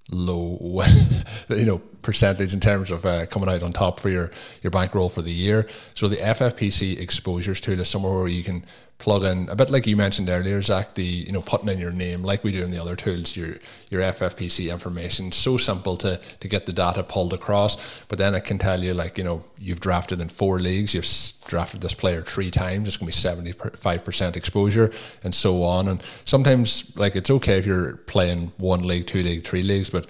low 0.09 0.81
you 1.49 1.65
know 1.65 1.81
percentage 2.01 2.53
in 2.53 2.59
terms 2.59 2.91
of 2.91 3.05
uh, 3.05 3.25
coming 3.27 3.49
out 3.49 3.63
on 3.63 3.73
top 3.73 3.99
for 3.99 4.09
your 4.09 4.31
your 4.61 4.71
bankroll 4.71 5.09
for 5.09 5.21
the 5.21 5.31
year 5.31 5.67
so 5.93 6.07
the 6.07 6.17
ffpc 6.17 6.99
exposures 6.99 7.61
tool 7.61 7.79
is 7.79 7.87
somewhere 7.87 8.13
where 8.13 8.27
you 8.27 8.43
can 8.43 8.63
plug 8.97 9.23
in 9.23 9.47
a 9.49 9.55
bit 9.55 9.69
like 9.69 9.85
you 9.85 9.95
mentioned 9.95 10.29
earlier, 10.29 10.61
Zach. 10.61 10.95
The 10.95 11.03
you 11.03 11.31
know 11.31 11.41
putting 11.41 11.69
in 11.69 11.77
your 11.77 11.91
name 11.91 12.23
like 12.23 12.43
we 12.43 12.51
do 12.51 12.63
in 12.63 12.71
the 12.71 12.81
other 12.81 12.95
tools, 12.95 13.35
your 13.35 13.55
your 13.89 14.01
FFPC 14.01 14.71
information. 14.71 15.31
So 15.31 15.57
simple 15.57 15.97
to 15.97 16.19
to 16.39 16.47
get 16.47 16.65
the 16.65 16.73
data 16.73 17.03
pulled 17.03 17.33
across, 17.33 17.77
but 18.07 18.17
then 18.17 18.33
it 18.35 18.41
can 18.41 18.57
tell 18.57 18.83
you 18.83 18.93
like 18.93 19.17
you 19.17 19.23
know 19.23 19.43
you've 19.57 19.79
drafted 19.79 20.19
in 20.19 20.29
four 20.29 20.59
leagues, 20.59 20.93
you've 20.93 21.07
drafted 21.47 21.81
this 21.81 21.93
player 21.93 22.21
three 22.21 22.51
times. 22.51 22.87
It's 22.87 22.97
going 22.97 23.11
to 23.11 23.17
be 23.17 23.21
seventy 23.21 23.51
five 23.51 24.03
percent 24.03 24.35
exposure, 24.35 24.91
and 25.23 25.33
so 25.33 25.63
on. 25.63 25.87
And 25.87 26.01
sometimes 26.25 26.95
like 26.97 27.15
it's 27.15 27.29
okay 27.29 27.59
if 27.59 27.65
you're 27.65 27.97
playing 28.07 28.51
one 28.57 28.81
league, 28.83 29.07
two 29.07 29.21
league, 29.21 29.45
three 29.45 29.63
leagues, 29.63 29.89
but 29.89 30.07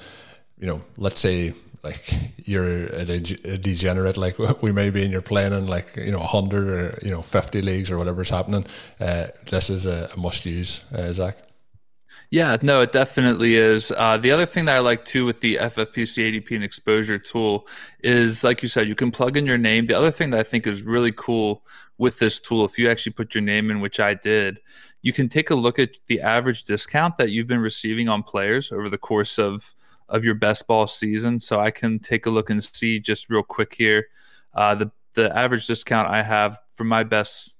you 0.58 0.68
know 0.68 0.82
let's 0.98 1.20
say 1.20 1.54
like 1.88 2.14
you're 2.48 2.86
a, 2.88 3.02
a, 3.02 3.58
degenerate 3.58 4.18
like 4.18 4.38
we 4.62 4.72
may 4.72 4.90
be 4.90 5.04
and 5.04 5.12
you're 5.12 5.22
playing 5.22 5.54
in 5.54 5.68
like 5.68 5.96
you 5.96 6.12
know 6.12 6.20
100 6.20 6.70
or 6.70 7.00
you 7.02 7.12
know 7.12 7.22
50 7.22 7.62
leagues 7.62 7.90
or 7.92 7.98
whatever's 7.98 8.30
happening 8.30 8.66
uh, 9.00 9.28
this 9.50 9.70
is 9.70 9.86
a, 9.86 10.10
a 10.16 10.20
must 10.20 10.46
use 10.46 10.84
uh, 10.94 11.12
zach 11.12 11.38
yeah, 12.30 12.58
no, 12.62 12.82
it 12.82 12.92
definitely 12.92 13.56
is. 13.56 13.94
Uh, 13.96 14.18
the 14.18 14.32
other 14.32 14.46
thing 14.46 14.66
that 14.66 14.76
I 14.76 14.80
like 14.80 15.06
too 15.06 15.24
with 15.24 15.40
the 15.40 15.56
FFPC 15.56 16.16
ADP 16.28 16.56
and 16.56 16.64
exposure 16.64 17.18
tool 17.18 17.66
is, 18.02 18.44
like 18.44 18.62
you 18.62 18.68
said, 18.68 18.86
you 18.86 18.96
can 18.96 19.12
plug 19.12 19.38
in 19.38 19.46
your 19.46 19.58
name. 19.58 19.86
The 19.86 19.98
other 19.98 20.12
thing 20.12 20.32
that 20.32 20.40
I 20.42 20.44
think 20.44 20.68
is 20.68 20.82
really 20.82 21.14
cool 21.14 21.64
with 21.98 22.20
this 22.20 22.42
tool, 22.42 22.66
if 22.66 22.78
you 22.78 22.90
actually 22.90 23.14
put 23.14 23.34
your 23.34 23.44
name 23.44 23.72
in, 23.72 23.80
which 23.80 24.02
I 24.02 24.14
did, 24.14 24.60
you 25.02 25.14
can 25.14 25.30
take 25.30 25.50
a 25.50 25.56
look 25.56 25.80
at 25.80 25.92
the 26.08 26.20
average 26.20 26.64
discount 26.64 27.18
that 27.18 27.32
you've 27.32 27.48
been 27.48 27.62
receiving 27.62 28.10
on 28.10 28.24
players 28.24 28.74
over 28.74 28.90
the 28.90 28.98
course 28.98 29.40
of 29.40 29.74
of 30.10 30.24
your 30.24 30.36
best 30.36 30.68
ball 30.68 30.88
season. 30.88 31.40
So 31.40 31.60
I 31.60 31.72
can 31.72 32.00
take 32.00 32.26
a 32.26 32.30
look 32.30 32.50
and 32.50 32.64
see 32.64 33.00
just 33.00 33.30
real 33.30 33.44
quick 33.44 33.76
here 33.76 34.08
uh, 34.54 34.76
the 34.76 34.92
the 35.14 35.36
average 35.36 35.68
discount 35.68 36.08
I 36.08 36.22
have 36.22 36.60
for 36.74 36.84
my 36.84 37.04
best 37.04 37.57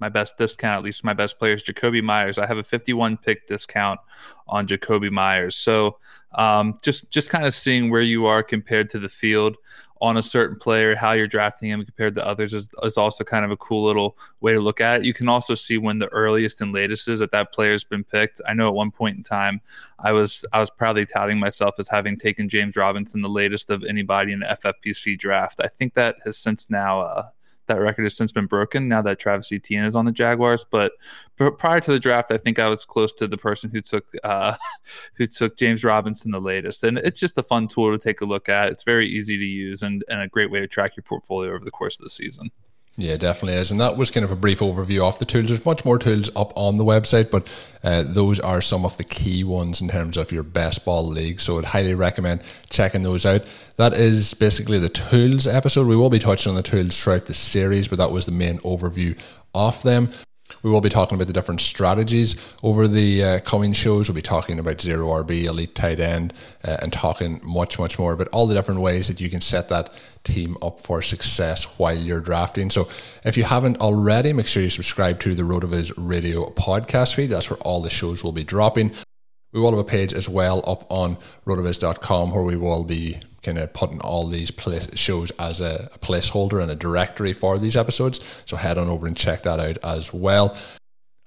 my 0.00 0.08
best 0.08 0.36
discount, 0.38 0.78
at 0.78 0.84
least 0.84 1.04
my 1.04 1.14
best 1.14 1.38
players, 1.38 1.64
Jakobi 1.64 2.02
Meyers. 2.02 2.38
I 2.38 2.46
have 2.46 2.58
a 2.58 2.62
51 2.62 3.16
pick 3.18 3.46
discount 3.46 4.00
on 4.46 4.66
Jakobi 4.66 5.10
Meyers. 5.10 5.56
So 5.56 5.98
um, 6.32 6.78
just 6.82 7.10
just 7.10 7.30
kind 7.30 7.46
of 7.46 7.54
seeing 7.54 7.90
where 7.90 8.02
you 8.02 8.26
are 8.26 8.42
compared 8.42 8.88
to 8.90 8.98
the 8.98 9.08
field 9.08 9.56
on 10.00 10.16
a 10.16 10.22
certain 10.22 10.56
player, 10.58 10.94
how 10.94 11.12
you're 11.12 11.26
drafting 11.26 11.70
him 11.70 11.84
compared 11.84 12.14
to 12.14 12.26
others 12.26 12.54
is, 12.54 12.68
is 12.82 12.96
also 12.96 13.24
kind 13.24 13.44
of 13.44 13.50
a 13.50 13.56
cool 13.56 13.84
little 13.84 14.16
way 14.40 14.52
to 14.52 14.60
look 14.60 14.80
at 14.80 15.00
it. 15.00 15.06
You 15.06 15.12
can 15.12 15.28
also 15.28 15.54
see 15.54 15.78
when 15.78 15.98
the 15.98 16.08
earliest 16.08 16.60
and 16.60 16.72
latest 16.72 17.08
is 17.08 17.18
that 17.18 17.32
that 17.32 17.52
player's 17.52 17.84
been 17.84 18.04
picked. 18.04 18.40
I 18.46 18.54
know 18.54 18.68
at 18.68 18.74
one 18.74 18.90
point 18.90 19.16
in 19.16 19.22
time, 19.22 19.60
I 19.98 20.12
was 20.12 20.44
I 20.52 20.60
was 20.60 20.70
proudly 20.70 21.06
touting 21.06 21.38
myself 21.38 21.74
as 21.78 21.88
having 21.88 22.16
taken 22.16 22.48
James 22.48 22.76
Robinson 22.76 23.22
the 23.22 23.28
latest 23.28 23.70
of 23.70 23.82
anybody 23.84 24.32
in 24.32 24.40
the 24.40 24.46
FFPC 24.46 25.18
draft. 25.18 25.60
I 25.60 25.68
think 25.68 25.94
that 25.94 26.16
has 26.24 26.38
since 26.38 26.70
now 26.70 27.00
uh, 27.00 27.28
that 27.68 27.80
record 27.80 28.02
has 28.02 28.16
since 28.16 28.32
been 28.32 28.46
broken 28.46 28.88
now 28.88 29.00
that 29.02 29.18
Travis 29.18 29.52
Etienne 29.52 29.84
is 29.84 29.96
on 29.96 30.04
the 30.04 30.12
Jaguars. 30.12 30.66
But 30.68 30.92
prior 31.36 31.80
to 31.80 31.92
the 31.92 32.00
draft, 32.00 32.32
I 32.32 32.36
think 32.36 32.58
I 32.58 32.68
was 32.68 32.84
close 32.84 33.14
to 33.14 33.28
the 33.28 33.38
person 33.38 33.70
who 33.70 33.80
took 33.80 34.06
uh, 34.24 34.56
who 35.14 35.26
took 35.26 35.56
James 35.56 35.84
Robinson 35.84 36.32
the 36.32 36.40
latest, 36.40 36.82
and 36.84 36.98
it's 36.98 37.20
just 37.20 37.38
a 37.38 37.42
fun 37.42 37.68
tool 37.68 37.92
to 37.92 37.98
take 37.98 38.20
a 38.20 38.26
look 38.26 38.48
at. 38.48 38.72
It's 38.72 38.84
very 38.84 39.08
easy 39.08 39.38
to 39.38 39.44
use 39.44 39.82
and, 39.82 40.04
and 40.08 40.20
a 40.20 40.28
great 40.28 40.50
way 40.50 40.60
to 40.60 40.66
track 40.66 40.96
your 40.96 41.04
portfolio 41.04 41.54
over 41.54 41.64
the 41.64 41.70
course 41.70 41.98
of 41.98 42.04
the 42.04 42.10
season. 42.10 42.50
Yeah, 43.00 43.16
definitely 43.16 43.60
is. 43.60 43.70
And 43.70 43.80
that 43.80 43.96
was 43.96 44.10
kind 44.10 44.24
of 44.24 44.32
a 44.32 44.36
brief 44.36 44.58
overview 44.58 45.06
of 45.06 45.20
the 45.20 45.24
tools. 45.24 45.46
There's 45.46 45.64
much 45.64 45.84
more 45.84 46.00
tools 46.00 46.30
up 46.34 46.52
on 46.56 46.78
the 46.78 46.84
website, 46.84 47.30
but 47.30 47.48
uh, 47.84 48.02
those 48.02 48.40
are 48.40 48.60
some 48.60 48.84
of 48.84 48.96
the 48.96 49.04
key 49.04 49.44
ones 49.44 49.80
in 49.80 49.88
terms 49.88 50.16
of 50.16 50.32
your 50.32 50.42
best 50.42 50.84
ball 50.84 51.06
league. 51.06 51.38
So 51.38 51.58
I'd 51.58 51.66
highly 51.66 51.94
recommend 51.94 52.42
checking 52.70 53.02
those 53.02 53.24
out. 53.24 53.44
That 53.76 53.92
is 53.92 54.34
basically 54.34 54.80
the 54.80 54.88
tools 54.88 55.46
episode. 55.46 55.86
We 55.86 55.94
will 55.94 56.10
be 56.10 56.18
touching 56.18 56.50
on 56.50 56.56
the 56.56 56.62
tools 56.64 57.00
throughout 57.00 57.26
the 57.26 57.34
series, 57.34 57.86
but 57.86 57.98
that 57.98 58.10
was 58.10 58.26
the 58.26 58.32
main 58.32 58.58
overview 58.58 59.16
of 59.54 59.80
them. 59.84 60.10
We 60.62 60.70
will 60.70 60.80
be 60.80 60.88
talking 60.88 61.16
about 61.16 61.26
the 61.26 61.32
different 61.32 61.60
strategies 61.60 62.36
over 62.62 62.88
the 62.88 63.24
uh, 63.24 63.40
coming 63.40 63.72
shows. 63.72 64.08
We'll 64.08 64.16
be 64.16 64.22
talking 64.22 64.58
about 64.58 64.80
zero 64.80 65.06
RB, 65.06 65.44
elite 65.44 65.74
tight 65.74 66.00
end, 66.00 66.32
uh, 66.64 66.78
and 66.82 66.92
talking 66.92 67.40
much, 67.42 67.78
much 67.78 67.98
more 67.98 68.12
about 68.12 68.28
all 68.28 68.46
the 68.46 68.54
different 68.54 68.80
ways 68.80 69.08
that 69.08 69.20
you 69.20 69.30
can 69.30 69.40
set 69.40 69.68
that 69.68 69.92
team 70.24 70.56
up 70.62 70.80
for 70.80 71.00
success 71.02 71.64
while 71.78 71.96
you're 71.96 72.20
drafting. 72.20 72.70
So 72.70 72.88
if 73.24 73.36
you 73.36 73.44
haven't 73.44 73.78
already, 73.78 74.32
make 74.32 74.46
sure 74.46 74.62
you 74.62 74.70
subscribe 74.70 75.20
to 75.20 75.34
the 75.34 75.42
RotoViz 75.42 75.92
Radio 75.96 76.50
podcast 76.50 77.14
feed. 77.14 77.26
That's 77.26 77.50
where 77.50 77.58
all 77.60 77.80
the 77.80 77.90
shows 77.90 78.24
will 78.24 78.32
be 78.32 78.44
dropping. 78.44 78.92
We 79.52 79.60
will 79.60 79.70
have 79.70 79.78
a 79.78 79.84
page 79.84 80.12
as 80.12 80.28
well 80.28 80.62
up 80.66 80.90
on 80.90 81.16
rotoviz.com 81.46 82.30
where 82.32 82.42
we 82.42 82.56
will 82.56 82.84
be 82.84 83.20
kind 83.42 83.58
of 83.58 83.72
putting 83.72 84.00
all 84.00 84.26
these 84.26 84.52
shows 84.94 85.30
as 85.32 85.60
a, 85.60 85.90
a 85.94 85.98
placeholder 85.98 86.60
and 86.60 86.70
a 86.70 86.74
directory 86.74 87.32
for 87.32 87.58
these 87.58 87.76
episodes. 87.76 88.20
So 88.44 88.56
head 88.56 88.78
on 88.78 88.88
over 88.88 89.06
and 89.06 89.16
check 89.16 89.42
that 89.42 89.60
out 89.60 89.78
as 89.78 90.12
well. 90.12 90.56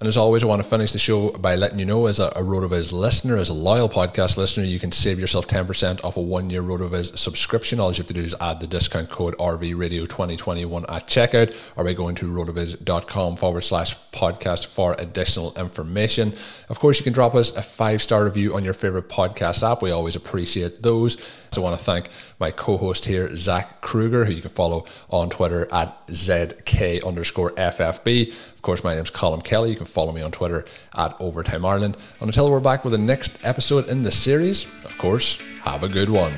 And 0.02 0.08
as 0.08 0.18
always, 0.18 0.42
I 0.42 0.48
want 0.48 0.64
to 0.64 0.68
finish 0.68 0.94
the 0.94 0.98
show 0.98 1.30
by 1.30 1.54
letting 1.54 1.78
you 1.78 1.86
know, 1.86 2.08
as 2.08 2.20
a, 2.20 2.30
a 2.30 2.42
RotoViz 2.42 2.92
listener, 2.92 3.38
as 3.38 3.50
a 3.50 3.54
loyal 3.54 3.88
podcast 3.88 4.36
listener, 4.36 4.64
you 4.64 4.80
can 4.80 4.92
save 4.92 5.20
yourself 5.20 5.46
10% 5.46 6.04
off 6.04 6.18
a 6.18 6.22
one 6.22 6.50
year 6.50 6.64
RotoViz 6.64 7.20
subscription. 7.20 7.80
All 7.80 7.92
you 7.92 7.98
have 7.98 8.08
to 8.08 8.14
do 8.16 8.24
is 8.24 8.34
add 8.42 8.60
the 8.60 8.66
discount 8.66 9.12
code 9.12 9.38
RVRadio2021 9.38 10.86
at 10.92 11.08
checkout 11.08 11.56
or 11.76 11.84
by 11.84 11.94
going 11.94 12.16
to 12.16 12.26
rotoviz.com 12.26 13.36
forward 13.36 13.62
slash 13.62 13.96
podcast 14.12 14.66
for 14.66 14.96
additional 14.98 15.54
information. 15.56 16.34
Of 16.70 16.80
course, 16.80 16.98
you 16.98 17.04
can 17.04 17.14
drop 17.14 17.36
us 17.36 17.56
a 17.56 17.62
five 17.62 18.02
star 18.02 18.26
review 18.26 18.56
on 18.56 18.66
your 18.66 18.74
favorite 18.74 19.08
podcast 19.08 19.62
app. 19.62 19.84
We 19.84 19.92
always 19.92 20.16
appreciate 20.16 20.82
those. 20.82 21.22
So 21.52 21.62
I 21.62 21.64
want 21.66 21.78
to 21.78 21.86
thank 21.86 22.10
my 22.41 22.51
co 22.51 22.75
host 22.75 23.06
here, 23.06 23.34
Zach 23.38 23.80
Kruger, 23.82 24.25
who 24.25 24.34
you 24.34 24.41
can 24.41 24.49
follow 24.49 24.86
on 25.10 25.30
Twitter 25.30 25.71
at 25.71 26.08
ZK 26.08 27.06
underscore 27.06 27.51
FFB. 27.51 28.30
Of 28.30 28.62
course, 28.63 28.84
my 28.84 28.95
name's 28.95 29.12
Colm 29.12 29.43
Kelly. 29.43 29.69
You 29.69 29.75
can 29.75 29.86
follow 29.86 30.12
me 30.12 30.21
on 30.21 30.32
Twitter 30.32 30.65
at 30.95 31.15
Overtime 31.19 31.63
Ireland. 31.63 31.95
And 32.19 32.27
until 32.27 32.51
we're 32.51 32.60
back 32.60 32.84
with 32.84 32.93
the 32.93 32.97
next 32.97 33.38
episode 33.45 33.88
in 33.88 34.01
the 34.01 34.12
series, 34.12 34.65
of 34.84 34.97
course, 34.97 35.39
have 35.62 35.84
a 35.84 35.88
good 35.88 36.10
one. 36.10 36.34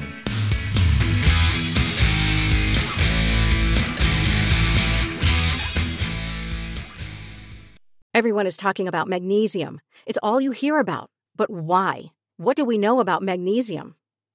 Everyone 8.14 8.46
is 8.46 8.58
talking 8.58 8.88
about 8.88 9.08
magnesium. 9.08 9.80
It's 10.06 10.20
all 10.22 10.40
you 10.40 10.52
hear 10.52 10.78
about. 10.80 11.10
But 11.36 11.50
why? 11.50 12.12
What 12.38 12.58
do 12.58 12.66
we 12.66 12.78
know 12.78 13.00
about 13.00 13.24
magnesium? 13.24 13.96